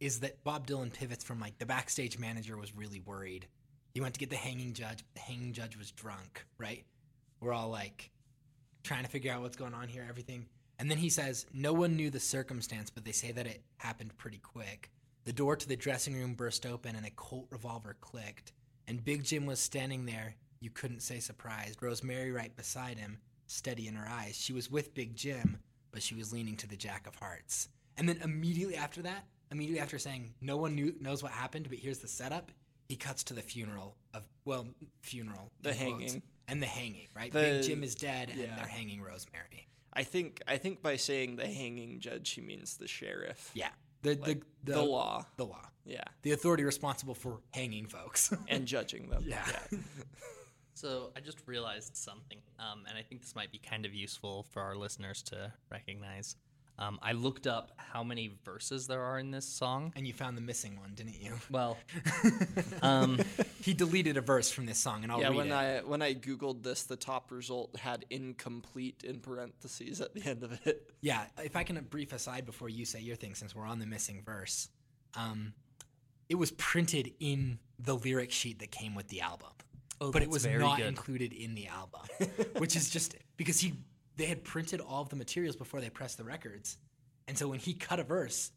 [0.00, 3.46] is that Bob Dylan pivots from like the backstage manager was really worried.
[3.92, 6.84] He went to get the hanging judge, but the hanging judge was drunk, right?
[7.40, 8.10] We're all like
[8.82, 10.46] trying to figure out what's going on here, everything.
[10.80, 14.16] And then he says, No one knew the circumstance, but they say that it happened
[14.16, 14.90] pretty quick.
[15.26, 18.52] The door to the dressing room burst open and a Colt revolver clicked.
[18.88, 20.34] And Big Jim was standing there.
[20.60, 21.82] You couldn't say surprised.
[21.82, 24.36] Rosemary right beside him, steady in her eyes.
[24.36, 25.58] She was with Big Jim,
[25.92, 27.68] but she was leaning to the Jack of Hearts.
[27.98, 31.78] And then immediately after that, immediately after saying, No one knew, knows what happened, but
[31.78, 32.50] here's the setup,
[32.88, 34.66] he cuts to the funeral of, well,
[35.02, 35.52] funeral.
[35.60, 36.22] The in quotes, hanging.
[36.48, 37.30] And the hanging, right?
[37.30, 39.68] The- Big Jim is dead and they're hanging Rosemary.
[39.92, 43.50] I think I think by saying the hanging judge, he means the sheriff.
[43.54, 43.70] Yeah.
[44.02, 45.26] The, Like, the, the law.
[45.36, 45.66] The law.
[45.84, 48.32] Yeah, The authority responsible for hanging folks.
[48.48, 49.24] and judging them.
[49.26, 49.44] Yeah.
[50.74, 54.46] So I just realized something, um, and I think this might be kind of useful
[54.50, 56.36] for our listeners to recognize.
[56.80, 59.92] Um, I looked up how many verses there are in this song.
[59.96, 61.34] and you found the missing one, didn't you?
[61.50, 61.76] Well,
[62.82, 63.20] um,
[63.60, 65.52] he deleted a verse from this song, and I'll yeah, read when it.
[65.52, 70.42] I when I googled this, the top result had incomplete in parentheses at the end
[70.42, 70.90] of it.
[71.02, 73.86] Yeah, if I can brief aside before you say your thing, since we're on the
[73.86, 74.68] missing verse,
[75.14, 75.54] um,
[76.28, 79.48] it was printed in the lyric sheet that came with the album,
[80.00, 80.86] Oh, but it was not good.
[80.86, 82.02] included in the album,
[82.58, 83.72] which is just because he
[84.20, 86.76] they had printed all of the materials before they pressed the records,
[87.26, 88.52] and so when he cut a verse,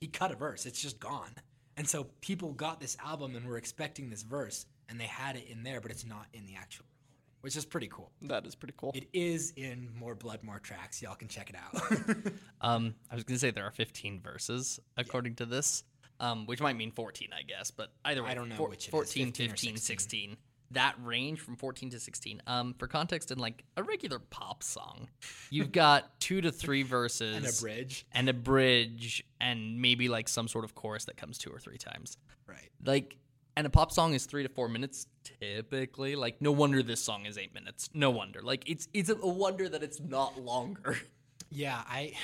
[0.00, 0.64] he cut a verse.
[0.64, 1.30] It's just gone,
[1.76, 5.46] and so people got this album and were expecting this verse, and they had it
[5.50, 6.86] in there, but it's not in the actual,
[7.42, 8.12] which is pretty cool.
[8.22, 8.92] That is pretty cool.
[8.94, 11.02] It is in More Blood, More Tracks.
[11.02, 12.32] Y'all can check it out.
[12.62, 15.84] um, I was going to say there are 15 verses according to this,
[16.18, 17.70] um, which might mean 14, I guess.
[17.70, 19.78] But either way, I don't know four- which it is, 14, 15 15, 16.
[19.78, 20.36] 16.
[20.74, 22.42] That range from 14 to 16.
[22.46, 25.08] Um, for context, in like a regular pop song,
[25.50, 28.06] you've got two to three verses and a bridge.
[28.12, 31.78] and a bridge and maybe like some sort of chorus that comes two or three
[31.78, 32.16] times.
[32.46, 32.70] Right.
[32.84, 33.16] Like,
[33.56, 35.06] and a pop song is three to four minutes
[35.40, 36.16] typically.
[36.16, 37.88] Like, no wonder this song is eight minutes.
[37.94, 38.40] No wonder.
[38.42, 40.98] Like, it's it's a wonder that it's not longer.
[41.50, 42.14] Yeah, I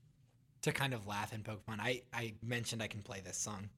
[0.62, 1.78] to kind of laugh and poke fun.
[1.80, 3.68] I I mentioned I can play this song.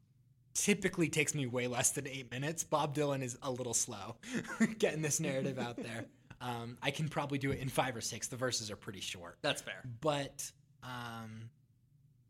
[0.55, 2.65] Typically takes me way less than eight minutes.
[2.65, 4.17] Bob Dylan is a little slow
[4.79, 6.07] getting this narrative out there.
[6.43, 8.29] Um, I can probably do it in five or six.
[8.29, 9.83] The verses are pretty short, That's fair.
[10.01, 10.51] but
[10.83, 11.51] um,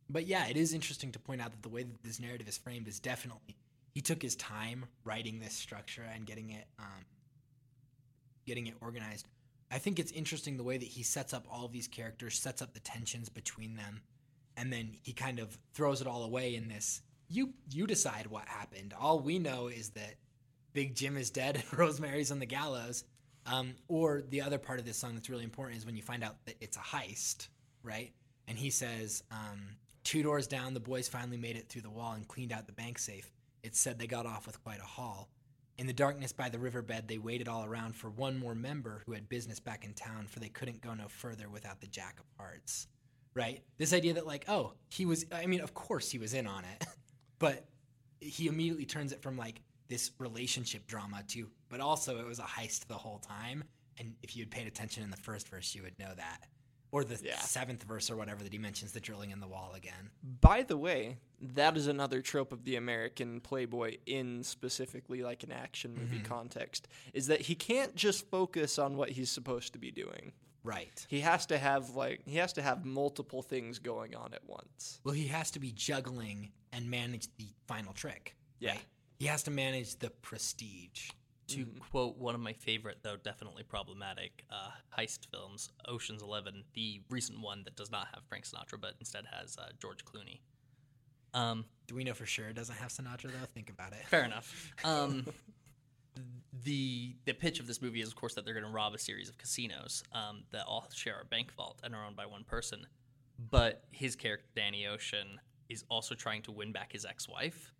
[0.08, 2.58] but yeah, it is interesting to point out that the way that this narrative is
[2.58, 3.56] framed is definitely
[3.94, 7.04] he took his time writing this structure and getting it um,
[8.46, 9.26] getting it organized.
[9.70, 12.60] I think it's interesting the way that he sets up all of these characters, sets
[12.60, 14.00] up the tensions between them,
[14.56, 17.02] and then he kind of throws it all away in this.
[17.30, 18.92] You you decide what happened.
[18.98, 20.16] All we know is that
[20.72, 23.04] Big Jim is dead and Rosemary's on the gallows.
[23.46, 26.22] Um, or the other part of this song that's really important is when you find
[26.22, 27.48] out that it's a heist,
[27.82, 28.12] right?
[28.46, 32.12] And he says, um, two doors down, the boys finally made it through the wall
[32.12, 33.30] and cleaned out the bank safe.
[33.62, 35.28] It said they got off with quite a haul.
[35.78, 39.12] In the darkness by the riverbed, they waited all around for one more member who
[39.12, 42.26] had business back in town, for they couldn't go no further without the Jack of
[42.36, 42.86] Hearts.
[43.34, 43.62] Right?
[43.78, 46.64] This idea that, like, oh, he was, I mean, of course he was in on
[46.64, 46.86] it,
[47.40, 47.64] but
[48.20, 52.42] he immediately turns it from, like, this relationship drama to, but also it was a
[52.42, 53.64] heist the whole time.
[53.98, 56.46] And if you had paid attention in the first verse, you would know that.
[56.92, 57.38] Or the Yeah.
[57.38, 60.10] seventh verse or whatever that he mentions the drilling in the wall again.
[60.22, 65.52] By the way, that is another trope of the American playboy in specifically like an
[65.52, 66.24] action movie Mm-hmm.
[66.26, 70.32] context is that he can't just focus on what he's supposed to be doing.
[70.64, 71.04] Right.
[71.08, 75.00] He has to have like he has to have multiple things going on at once.
[75.04, 78.36] Well, he has to be juggling and manage the final trick.
[78.58, 78.72] Yeah.
[78.72, 78.84] right?
[79.18, 81.10] He has to manage the prestige.
[81.48, 87.00] To quote one of my favorite, though definitely problematic, uh, heist films, Ocean's Eleven, the
[87.10, 90.38] recent one that does not have Frank Sinatra but instead has uh, George Clooney.
[91.34, 93.46] Um, Do we know for sure it doesn't have Sinatra though?
[93.52, 94.06] Think about it.
[94.08, 94.72] Fair enough.
[94.84, 95.26] Um,
[96.64, 98.98] the the pitch of this movie is, of course, that they're going to rob a
[98.98, 102.44] series of casinos um, that all share a bank vault and are owned by one
[102.44, 102.86] person.
[103.50, 105.40] But his character, Danny Ocean,
[105.70, 107.72] is also trying to win back his ex-wife,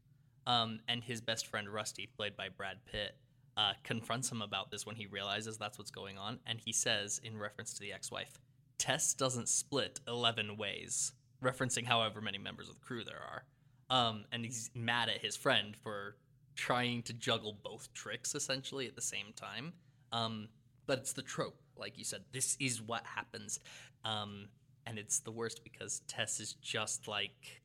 [0.46, 3.16] um, and his best friend Rusty, played by Brad Pitt,
[3.56, 7.20] uh, confronts him about this when he realizes that's what's going on, and he says,
[7.22, 8.40] in reference to the ex-wife,
[8.78, 11.12] "Tess doesn't split eleven ways,"
[11.42, 13.44] referencing however many members of the crew there are.
[13.90, 16.16] Um, and he's mad at his friend for
[16.54, 19.72] trying to juggle both tricks essentially at the same time.
[20.12, 20.48] Um,
[20.86, 22.24] but it's the trope, like you said.
[22.32, 23.58] This is what happens,
[24.04, 24.48] um,
[24.86, 27.62] and it's the worst because Tess is just like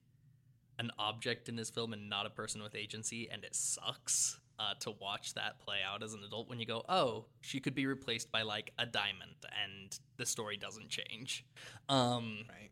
[0.79, 4.73] an object in this film and not a person with agency, and it sucks uh,
[4.79, 7.85] to watch that play out as an adult when you go, "Oh, she could be
[7.85, 11.45] replaced by like a diamond," and the story doesn't change.
[11.89, 12.71] Um, Right.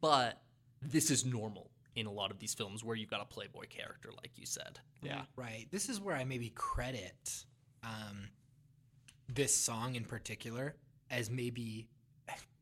[0.00, 0.42] but
[0.82, 4.10] this is normal in a lot of these films where you've got a playboy character,
[4.16, 4.80] like you said.
[5.02, 5.22] Yeah.
[5.36, 5.68] Right.
[5.70, 7.44] This is where I maybe credit
[7.84, 8.28] um,
[9.28, 10.74] this song in particular
[11.10, 11.86] as maybe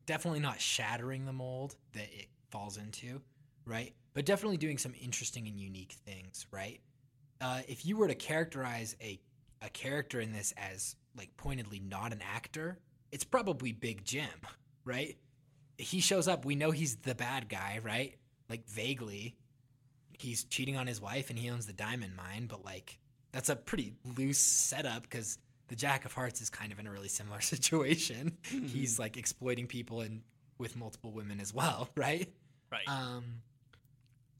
[0.05, 3.21] definitely not shattering the mold that it falls into,
[3.65, 3.95] right?
[4.13, 6.79] But definitely doing some interesting and unique things, right?
[7.41, 9.19] Uh, if you were to characterize a
[9.61, 12.79] a character in this as like pointedly not an actor,
[13.11, 14.27] it's probably Big Jim,
[14.85, 15.17] right?
[15.77, 18.15] He shows up, we know he's the bad guy, right?
[18.49, 19.35] Like vaguely,
[20.19, 22.99] he's cheating on his wife and he owns the diamond mine, but like
[23.31, 26.91] that's a pretty loose setup because the Jack of Hearts is kind of in a
[26.91, 28.37] really similar situation.
[28.43, 30.21] he's like exploiting people and
[30.57, 32.29] with multiple women as well, right?
[32.71, 32.87] Right.
[32.87, 33.23] Um,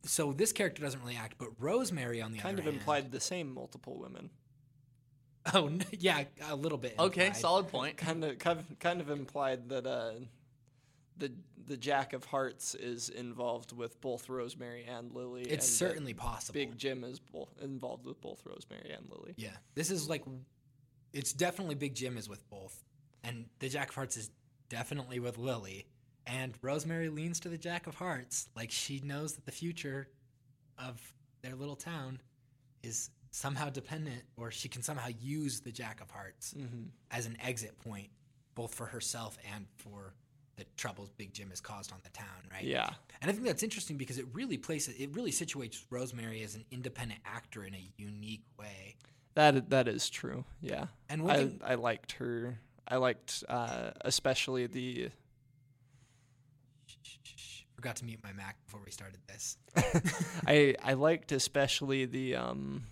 [0.04, 2.44] so this character doesn't really act, but Rosemary on the other.
[2.44, 4.30] Kind other of hand- implied the same multiple women.
[5.54, 6.96] Oh n- yeah, a little bit.
[7.00, 7.42] okay, implied.
[7.42, 7.98] solid point.
[7.98, 8.38] Kind of
[8.80, 10.14] kind of, implied that uh,
[11.18, 11.32] the
[11.66, 15.44] the Jack of Hearts is involved with both Rosemary and Lily.
[15.44, 16.54] It's that certainly possible.
[16.54, 19.34] Big Jim is both involved with both Rosemary and Lily.
[19.38, 20.24] Yeah, this is like,
[21.14, 22.84] it's definitely Big Jim is with both,
[23.24, 24.30] and the Jack of Hearts is
[24.70, 25.86] definitely with Lily,
[26.26, 30.08] and Rosemary leans to the Jack of Hearts, like she knows that the future
[30.78, 31.02] of
[31.42, 32.20] their little town
[32.82, 36.84] is somehow dependent, or she can somehow use the Jack of Hearts Mm-hmm.
[37.12, 38.10] as an exit point,
[38.56, 40.14] both for herself and for
[40.56, 42.64] the troubles Big Jim has caused on the town, right?
[42.64, 42.90] Yeah.
[43.22, 46.64] And I think that's interesting because it really places it really situates Rosemary as an
[46.72, 48.96] independent actor in a unique way.
[49.34, 50.46] That that is true.
[50.62, 50.86] Yeah.
[51.10, 52.60] And I thing, I liked her.
[52.88, 55.10] I liked uh, especially the
[57.84, 59.58] forgot to mute my Mac before we started this.
[60.48, 62.84] I I liked especially the um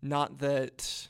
[0.00, 1.08] not that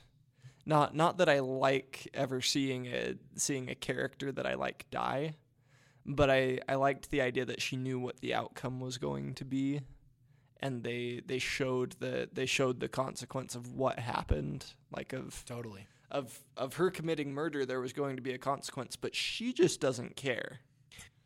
[0.64, 5.34] not not that I like ever seeing a seeing a character that I like die,
[6.06, 9.44] but I I liked the idea that she knew what the outcome was going to
[9.44, 9.82] be
[10.60, 15.86] and they they showed the they showed the consequence of what happened like of Totally.
[16.10, 19.80] of of her committing murder there was going to be a consequence but she just
[19.82, 20.60] doesn't care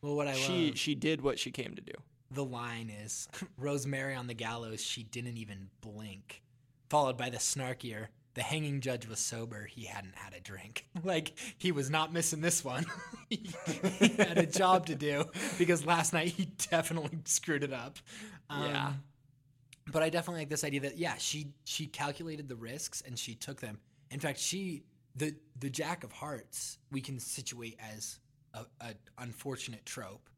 [0.03, 1.93] Well, what I she love, she did what she came to do
[2.31, 6.43] the line is Rosemary on the gallows, she didn't even blink.
[6.91, 10.87] Followed by the snarkier, the hanging judge was sober, he hadn't had a drink.
[11.05, 12.87] like, he was not missing this one.
[13.29, 13.51] he
[13.99, 15.25] he had a job to do
[15.59, 17.99] because last night he definitely screwed it up.
[18.51, 18.89] Yeah.
[18.89, 19.03] Um,
[19.91, 23.35] but I definitely like this idea that yeah, she she calculated the risks and she
[23.35, 23.79] took them.
[24.11, 24.83] In fact, she
[25.17, 28.21] the the Jack of Hearts we can situate as
[28.81, 30.29] a, a unfortunate trope.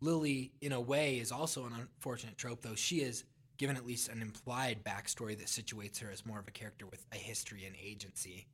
[0.00, 3.24] Lily, in a way, is also an unfortunate trope, though she is
[3.56, 7.06] given at least an implied backstory that situates her as more of a character with
[7.12, 8.46] a history and agency.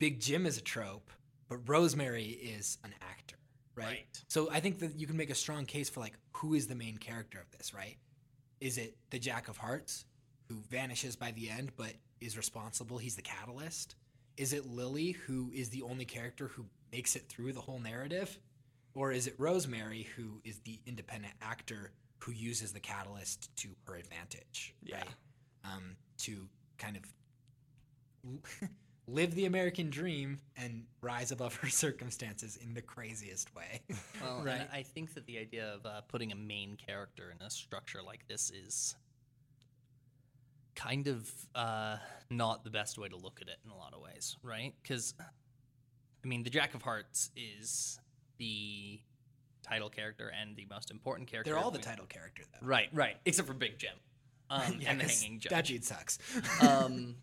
[0.00, 1.10] Big Jim is a trope,
[1.48, 3.36] but Rosemary is an actor,
[3.76, 3.86] right?
[3.86, 4.22] Right.
[4.28, 6.74] So I think that you can make a strong case for like who is the
[6.74, 7.96] main character of this, right?
[8.60, 10.04] Is it the Jack of Hearts
[10.48, 12.98] who vanishes by the end but is responsible?
[12.98, 13.94] He's the catalyst.
[14.36, 18.38] Is it Lily who is the only character who makes it through the whole narrative?
[18.94, 23.94] Or is it Rosemary who is the independent actor who uses the catalyst to her
[23.96, 24.74] advantage?
[24.82, 24.96] Yeah.
[24.98, 25.08] Right?
[25.64, 26.48] Um, to
[26.78, 27.02] kind of
[29.06, 33.80] live the American dream and rise above her circumstances in the craziest way.
[34.22, 34.68] Well, Right.
[34.72, 38.26] I think that the idea of uh, putting a main character in a structure like
[38.28, 38.96] this is
[40.74, 41.96] kind of uh,
[42.30, 44.74] not the best way to look at it in a lot of ways, right?
[44.82, 45.14] Because,
[46.24, 47.98] I mean, the Jack of Hearts is
[48.38, 49.00] the
[49.62, 51.50] title character and the most important character.
[51.52, 52.66] They're all the We- title character, though.
[52.66, 53.94] Right, right, except for Big Jim
[54.50, 55.50] um, Yeah, and the hanging Judge.
[55.50, 56.18] That dude sucks.
[56.62, 57.16] um,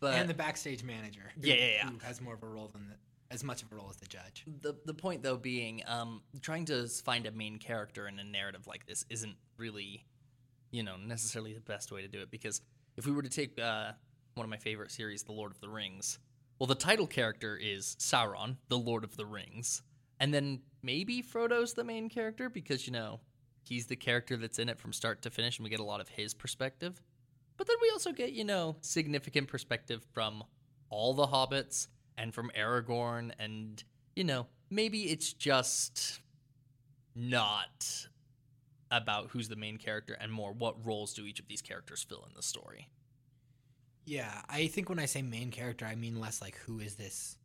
[0.00, 1.32] but and the backstage manager.
[1.40, 1.88] who- Yeah, yeah, yeah.
[1.90, 2.94] Who has more of a role than the,
[3.34, 4.44] as much of a role as the judge.
[4.60, 8.66] the the point though being um trying to find a main character in a narrative
[8.66, 10.04] like this isn't really
[10.70, 12.60] you know necessarily the best way to do it because
[12.98, 13.92] if we were to take uh
[14.34, 16.18] one of my favorite series the lord of the rings
[16.62, 19.82] well the title character is sauron the lord of the rings
[20.20, 23.18] and then maybe frodo's the main character because you know
[23.64, 26.00] he's the character that's in it from start to finish and we get a lot
[26.00, 27.02] of his perspective
[27.56, 30.44] but then we also get you know significant perspective from
[30.88, 33.82] all the hobbits and from Aragorn and
[34.14, 36.20] you know maybe it's just
[37.16, 38.06] not
[38.92, 42.24] about who's the main character and more what roles do each of these characters fill
[42.24, 42.88] in the story.
[44.04, 47.36] Yeah, I think when I say main character, I mean less like who is this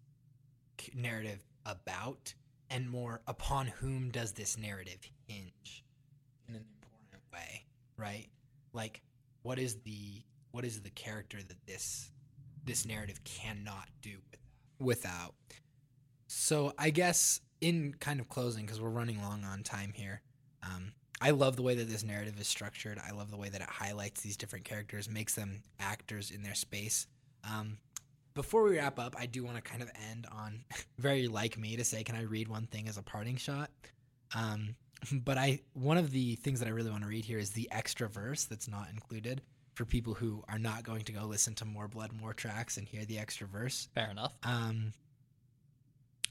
[0.95, 2.34] narrative about,
[2.69, 5.84] and more upon whom does this narrative hinge
[6.47, 7.65] in an important way,
[7.97, 8.27] right?
[8.73, 9.01] Like,
[9.43, 12.11] what is the what is the character that this
[12.65, 14.17] this narrative cannot do
[14.79, 15.35] without?
[16.27, 20.21] So I guess in kind of closing, because we're running long on time here,
[20.63, 22.99] um, I love the way that this narrative is structured.
[23.06, 26.53] I love the way that it highlights these different characters, makes them actors in their
[26.53, 27.07] space.
[27.44, 27.77] Um,
[28.35, 30.64] before we wrap up, I do want to kind of end on
[30.99, 33.72] very like me to say, can I read one thing as a parting shot?
[34.35, 34.76] Um,
[35.11, 37.68] but I one of the things that I really want to read here is the
[37.72, 39.41] extra verse that's not included
[39.73, 42.88] for people who are not going to go listen to more blood, more tracks and
[42.88, 43.89] hear the extra verse.
[43.94, 44.34] Fair enough.
[44.44, 44.91] Um,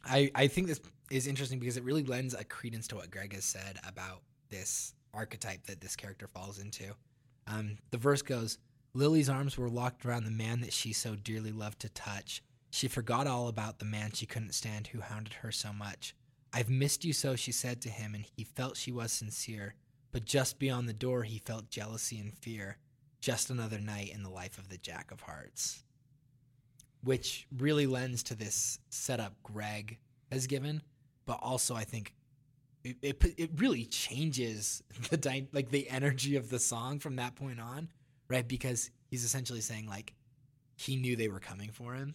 [0.05, 0.81] I I think this
[1.11, 4.95] is interesting because it really lends a credence to what Greg has said about this
[5.13, 6.95] archetype that this character falls into.
[7.47, 8.59] Um, the verse goes,
[8.95, 12.43] "Lily's arms were locked around the man that she so dearly loved to touch.
[12.71, 16.15] She forgot all about the man she couldn't stand who hounded her so much.
[16.53, 19.75] I've missed you so," she said to him, and he felt she was sincere.
[20.13, 22.79] But just beyond the door, he felt jealousy and fear.
[23.21, 25.85] Just another night in the life of the Jack of Hearts
[27.07, 29.99] which really lends to this setup Greg
[30.33, 30.83] has given,
[31.25, 32.15] but also I think
[32.87, 37.35] it it, it really changes the dy- like the energy of the song from that
[37.35, 37.89] point on,
[38.29, 38.47] right?
[38.47, 40.15] Because he's essentially saying like
[40.77, 42.15] he knew they were coming for him,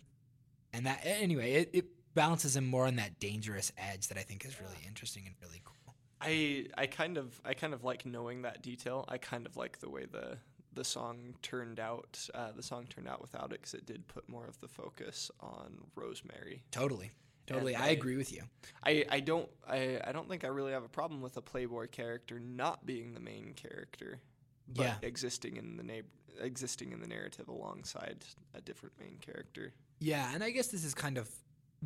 [0.74, 4.46] and that anyway it, it balances him more on that dangerous edge that I think
[4.46, 5.96] is really interesting and really cool.
[6.22, 9.06] I I kind of I kind of like knowing that detail.
[9.08, 10.38] I kind of like the way the
[10.74, 12.28] the song turned out.
[12.34, 15.32] Uh, the song turned out without it because it did put more of the focus
[15.40, 16.64] on Rosemary.
[16.72, 17.12] Totally,
[17.54, 18.44] totally, And I I- agree with you.
[18.84, 21.88] I, I don't I, I don't think I really have a problem with a Playboy
[21.92, 24.20] character not being the main character,
[24.68, 24.96] but Yeah.
[25.02, 26.08] existing in the na-
[26.40, 28.24] existing in the narrative alongside
[28.54, 29.74] a different main character.
[30.00, 31.30] Yeah, and I guess this is kind of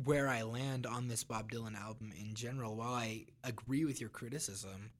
[0.04, 2.76] where I land on this Bob Dylan album in general.
[2.76, 4.90] While I agree with your criticism,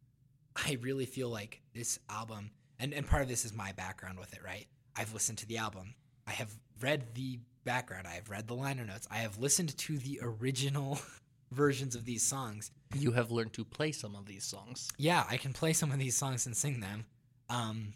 [0.56, 4.32] I really feel like this album, and, and part of this is my background with
[4.34, 4.66] it, right?
[4.96, 5.94] I've listened to the album,
[6.26, 9.98] I have read the background, I have read the liner notes, I have listened to
[9.98, 10.98] the original
[11.50, 12.70] versions of these songs.
[12.94, 14.88] You have learned to play some of these songs.
[14.96, 17.04] Yeah, I can play some of these songs and sing them.
[17.50, 17.92] Um,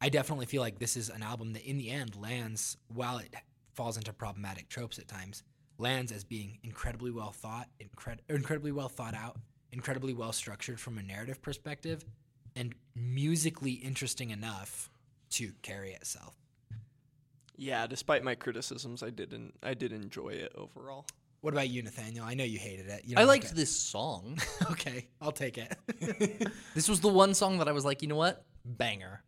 [0.00, 3.32] I definitely feel like this is an album that, in the end, lands while it
[3.74, 5.44] falls into problematic tropes at times,
[5.78, 9.36] lands as being incredibly well thought, incred- incredibly well thought out,
[9.70, 12.04] incredibly well structured from a narrative perspective,
[12.56, 14.90] and musically interesting enough
[15.30, 16.34] to carry itself.
[17.60, 19.52] Yeah, despite my criticisms, I didn't.
[19.62, 21.04] I did enjoy it overall.
[21.40, 22.24] What about you, Nathaniel?
[22.24, 23.02] I know you hated it.
[23.04, 24.38] You I like liked this song.
[24.70, 25.76] Okay, I'll take it.
[26.74, 28.44] this was the one song that I was like, you know what?
[28.64, 29.22] Banger.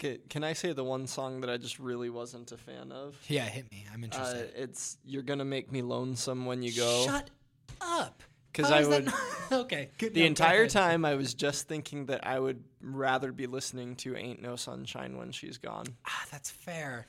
[0.00, 3.16] Ca- Can I say the one song that I just really wasn't a fan of?
[3.28, 3.86] yeah, hit me.
[3.92, 4.52] I'm Uh, interested.
[4.56, 7.30] it's "You're Gonna Make Me Lonesome When You Go." Shut
[7.80, 8.22] up.
[8.52, 9.12] Because I would-
[9.52, 9.90] okay.
[9.98, 13.94] Good, The no, entire time, I was just thinking that I would rather be listening
[13.96, 17.06] to "Ain't No Sunshine When She's Gone." Ah, that's fair.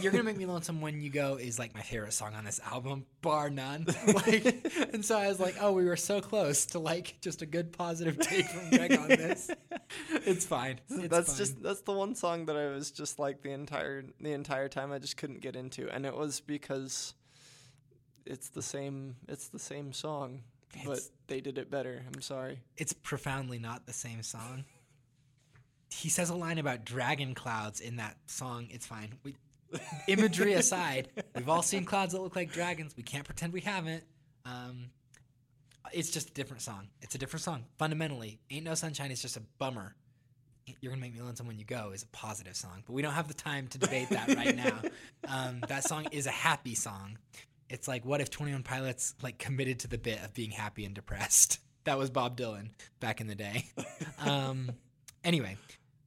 [0.00, 2.60] You're gonna make me lonesome when you go is like my favorite song on this
[2.70, 3.86] album, bar none.
[4.06, 7.46] Like, and so I was like, oh, we were so close to like just a
[7.46, 9.50] good positive take from Greg on this.
[10.24, 10.78] It's fine.
[10.88, 11.36] It's that's fine.
[11.38, 14.92] just that's the one song that I was just like the entire the entire time
[14.92, 17.14] I just couldn't get into, and it was because
[18.26, 20.42] it's the same it's the same song,
[20.84, 22.02] but they did it better.
[22.14, 22.60] I'm sorry.
[22.76, 24.64] it's profoundly not the same song.
[25.90, 28.68] He says a line about dragon clouds in that song.
[28.70, 29.14] It's fine.
[29.24, 29.34] We,
[30.08, 32.96] imagery aside, we've all seen clouds that look like dragons.
[32.96, 34.04] We can't pretend we haven't.
[34.44, 34.90] Um,
[35.92, 36.88] it's just a different song.
[37.02, 37.64] It's a different song.
[37.78, 39.94] Fundamentally, Ain't No Sunshine is just a bummer.
[40.80, 43.14] You're Gonna Make Me Lonesome When You Go is a positive song, but we don't
[43.14, 44.80] have the time to debate that right now.
[45.28, 47.18] Um, that song is a happy song.
[47.68, 50.94] It's like, what if 21 Pilots like committed to the bit of being happy and
[50.94, 51.58] depressed?
[51.84, 52.68] That was Bob Dylan
[53.00, 53.64] back in the day.
[54.24, 54.70] Um,
[55.24, 55.56] anyway,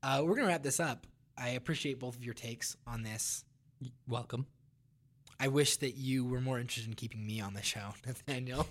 [0.03, 1.07] uh, we're gonna wrap this up.
[1.37, 3.43] I appreciate both of your takes on this.
[4.07, 4.47] Welcome.
[5.39, 8.67] I wish that you were more interested in keeping me on the show, Nathaniel.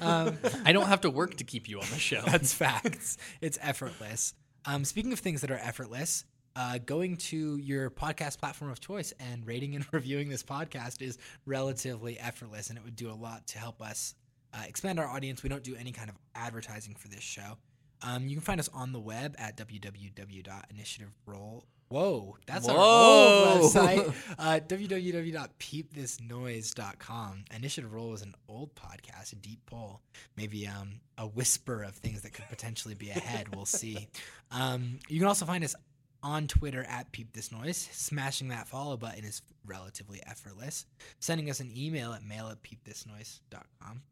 [0.00, 2.22] Um, I don't have to work to keep you on the show.
[2.26, 3.16] that's facts.
[3.40, 4.34] It's effortless.
[4.66, 6.24] Um, speaking of things that are effortless,
[6.56, 11.16] uh, going to your podcast platform of choice and rating and reviewing this podcast is
[11.46, 14.14] relatively effortless, and it would do a lot to help us
[14.52, 15.42] uh, expand our audience.
[15.42, 17.56] We don't do any kind of advertising for this show.
[18.02, 21.62] Um, you can find us on the web at www.initiativeroll.
[21.90, 23.58] Whoa, that's our Whoa.
[23.60, 24.14] old website.
[24.38, 27.44] Uh, www.peepthisnoise.com.
[27.54, 30.00] Initiative Roll is an old podcast, a deep poll,
[30.36, 33.52] maybe um, a whisper of things that could potentially be ahead.
[33.54, 34.08] We'll see.
[34.52, 35.74] Um, you can also find us
[36.22, 37.88] on Twitter at Peep This Noise.
[37.92, 40.86] Smashing that follow button is relatively effortless.
[41.18, 44.02] Sending us an email at mail at peepthisnoise.com.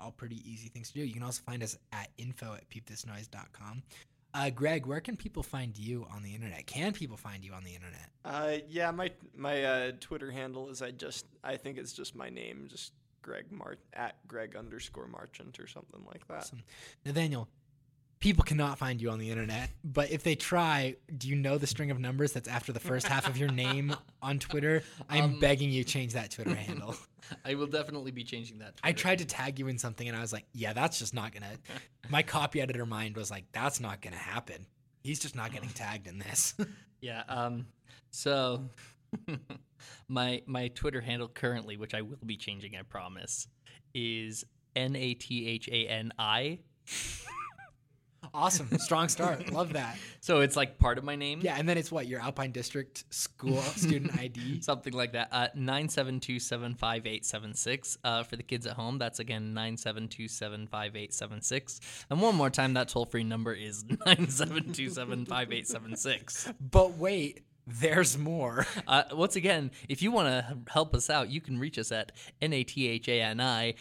[0.00, 1.04] All pretty easy things to do.
[1.04, 3.82] You can also find us at info at peepthisnoise.com.
[4.36, 6.66] Uh, Greg, where can people find you on the internet?
[6.66, 8.10] Can people find you on the internet?
[8.22, 12.28] Uh, yeah, my my uh, Twitter handle is I just I think it's just my
[12.28, 12.92] name, just
[13.22, 16.38] Greg Mar at Greg underscore Marchant or something like that.
[16.38, 16.62] Awesome.
[17.06, 17.48] Nathaniel,
[18.18, 21.66] people cannot find you on the internet, but if they try, do you know the
[21.66, 24.82] string of numbers that's after the first half of your name on Twitter?
[25.08, 26.96] I'm Um, begging you change that Twitter handle.
[27.44, 28.74] I will definitely be changing that.
[28.82, 29.02] I Twitter.
[29.02, 31.52] tried to tag you in something and I was like, yeah, that's just not gonna.
[32.08, 34.66] My copy editor mind was like, that's not gonna happen.
[35.02, 36.54] He's just not getting tagged in this.
[37.00, 37.22] Yeah.
[37.28, 37.66] Um.
[38.10, 38.64] So,
[40.08, 43.46] my my Twitter handle currently, which I will be changing, I promise,
[43.94, 44.44] is
[44.74, 46.58] N A T H A N I.
[48.34, 49.50] awesome, strong start.
[49.52, 49.98] Love that.
[50.26, 51.38] So it's like part of my name.
[51.40, 54.60] Yeah, and then it's what your Alpine District School student ID.
[54.60, 55.28] Something like that.
[55.30, 57.96] Uh, nine seven two seven five eight seven six.
[58.02, 61.42] Uh, for the kids at home, that's again nine seven two seven five eight seven
[61.42, 61.80] six.
[62.10, 65.68] And one more time, that toll free number is nine seven two seven five eight
[65.68, 66.52] seven six.
[66.60, 68.66] But wait, there's more.
[68.86, 72.10] Uh, once again, if you want to help us out, you can reach us at
[72.42, 73.74] N A T H A N I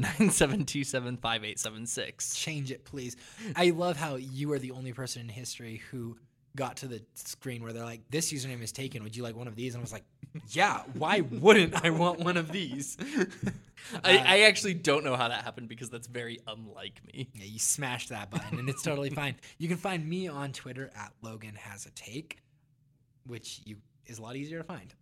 [0.00, 2.34] nine seven two seven five eight seven six.
[2.34, 3.16] change it, please.
[3.56, 6.16] I love how you are the only person in history who
[6.56, 9.02] got to the screen where they're like, "This username is taken.
[9.02, 10.04] Would you like one of these?" And I was like,
[10.48, 10.82] "Yeah.
[10.94, 12.96] Why wouldn't I want one of these?"
[14.04, 17.28] I, I actually don't know how that happened because that's very unlike me.
[17.34, 19.36] Yeah, you smash that button, and it's totally fine.
[19.58, 22.38] You can find me on Twitter at Logan Has a Take,
[23.26, 24.94] which you is a lot easier to find.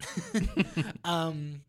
[1.04, 1.62] um,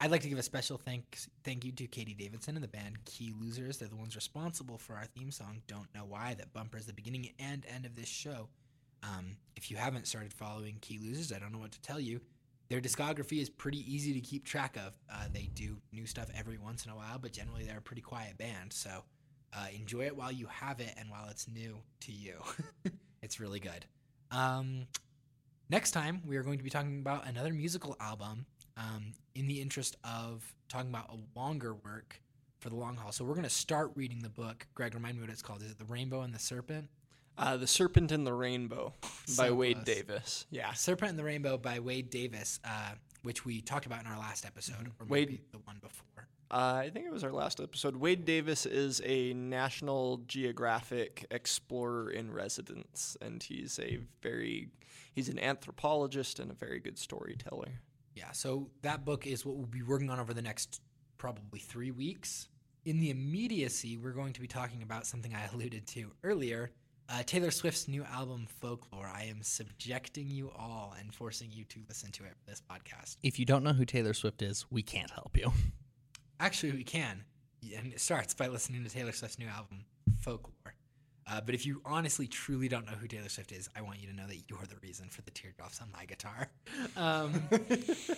[0.00, 3.04] I'd like to give a special thanks thank you to Katie Davidson and the band
[3.04, 3.78] Key Losers.
[3.78, 7.30] They're the ones responsible for our theme song "Don't Know Why" that bumpers the beginning
[7.40, 8.48] and end of this show.
[9.02, 12.20] Um, if you haven't started following Key Losers, I don't know what to tell you.
[12.68, 14.94] Their discography is pretty easy to keep track of.
[15.12, 18.02] Uh, they do new stuff every once in a while, but generally they're a pretty
[18.02, 18.72] quiet band.
[18.72, 19.02] So
[19.52, 22.34] uh, enjoy it while you have it and while it's new to you.
[23.22, 23.86] it's really good.
[24.30, 24.86] Um,
[25.70, 28.46] next time, we are going to be talking about another musical album
[28.78, 32.20] um, in the interest of talking about a longer work
[32.60, 33.12] for the long haul.
[33.12, 34.66] So we're going to start reading the book.
[34.74, 35.62] Greg, remind me what it's called.
[35.62, 36.88] Is it The Rainbow and the Serpent?
[37.36, 39.84] Uh, the Serpent and the Rainbow by So Wade close.
[39.86, 40.46] Davis.
[40.50, 40.72] Yeah.
[40.72, 42.92] Serpent and the Rainbow by Wade Davis, uh,
[43.22, 46.26] which we talked about in our last episode, or Wade- maybe the one before.
[46.50, 47.94] Uh, I think it was our last episode.
[47.96, 54.70] Wade Davis is a National Geographic explorer in residence, and he's a very
[55.12, 57.82] he's an anthropologist and a very good storyteller.
[58.18, 60.80] Yeah, so that book is what we'll be working on over the next
[61.18, 62.48] probably three weeks.
[62.84, 66.72] In the immediacy, we're going to be talking about something I alluded to earlier
[67.10, 69.06] uh, Taylor Swift's new album, Folklore.
[69.06, 73.16] I am subjecting you all and forcing you to listen to it for this podcast.
[73.22, 75.50] If you don't know who Taylor Swift is, we can't help you.
[76.40, 77.24] Actually, we can.
[77.76, 79.84] And it starts by listening to Taylor Swift's new album,
[80.20, 80.52] Folklore.
[81.30, 84.08] Uh, but if you honestly, truly don't know who Taylor Swift is, I want you
[84.08, 86.48] to know that you're the reason for the teardrops on my guitar.
[86.96, 87.42] Um,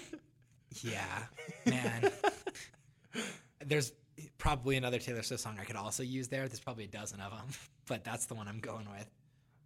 [0.83, 1.25] yeah,
[1.67, 2.11] man.
[3.65, 3.93] There's
[4.39, 6.47] probably another Taylor Swift song I could also use there.
[6.47, 7.49] There's probably a dozen of them,
[7.87, 9.11] but that's the one I'm going with.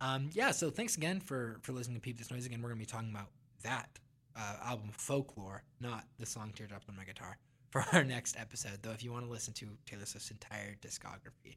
[0.00, 2.46] Um, yeah, so thanks again for for listening to Peep This Noise.
[2.46, 3.28] Again, we're gonna be talking about
[3.62, 3.98] that
[4.36, 7.38] uh, album, Folklore, not the song Teardrops on My Guitar,
[7.70, 8.78] for our next episode.
[8.82, 11.56] Though, if you want to listen to Taylor Swift's entire discography,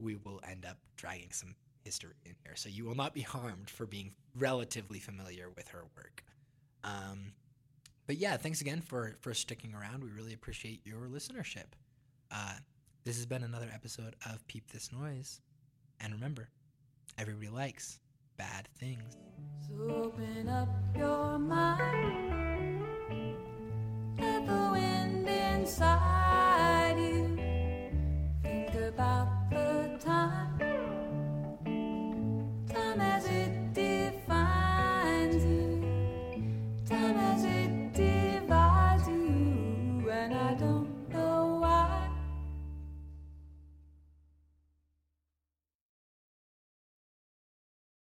[0.00, 1.54] we will end up dragging some
[1.84, 2.56] history in here.
[2.56, 6.24] So you will not be harmed for being relatively familiar with her work.
[6.84, 7.32] Um,
[8.06, 10.04] but yeah, thanks again for for sticking around.
[10.04, 11.74] We really appreciate your listenership.
[12.30, 12.54] Uh,
[13.04, 15.40] this has been another episode of Peep This Noise,
[16.00, 16.48] and remember,
[17.18, 18.00] everybody likes
[18.36, 19.16] bad things.
[19.68, 22.84] So open up your mind,
[24.18, 26.25] let the wind inside.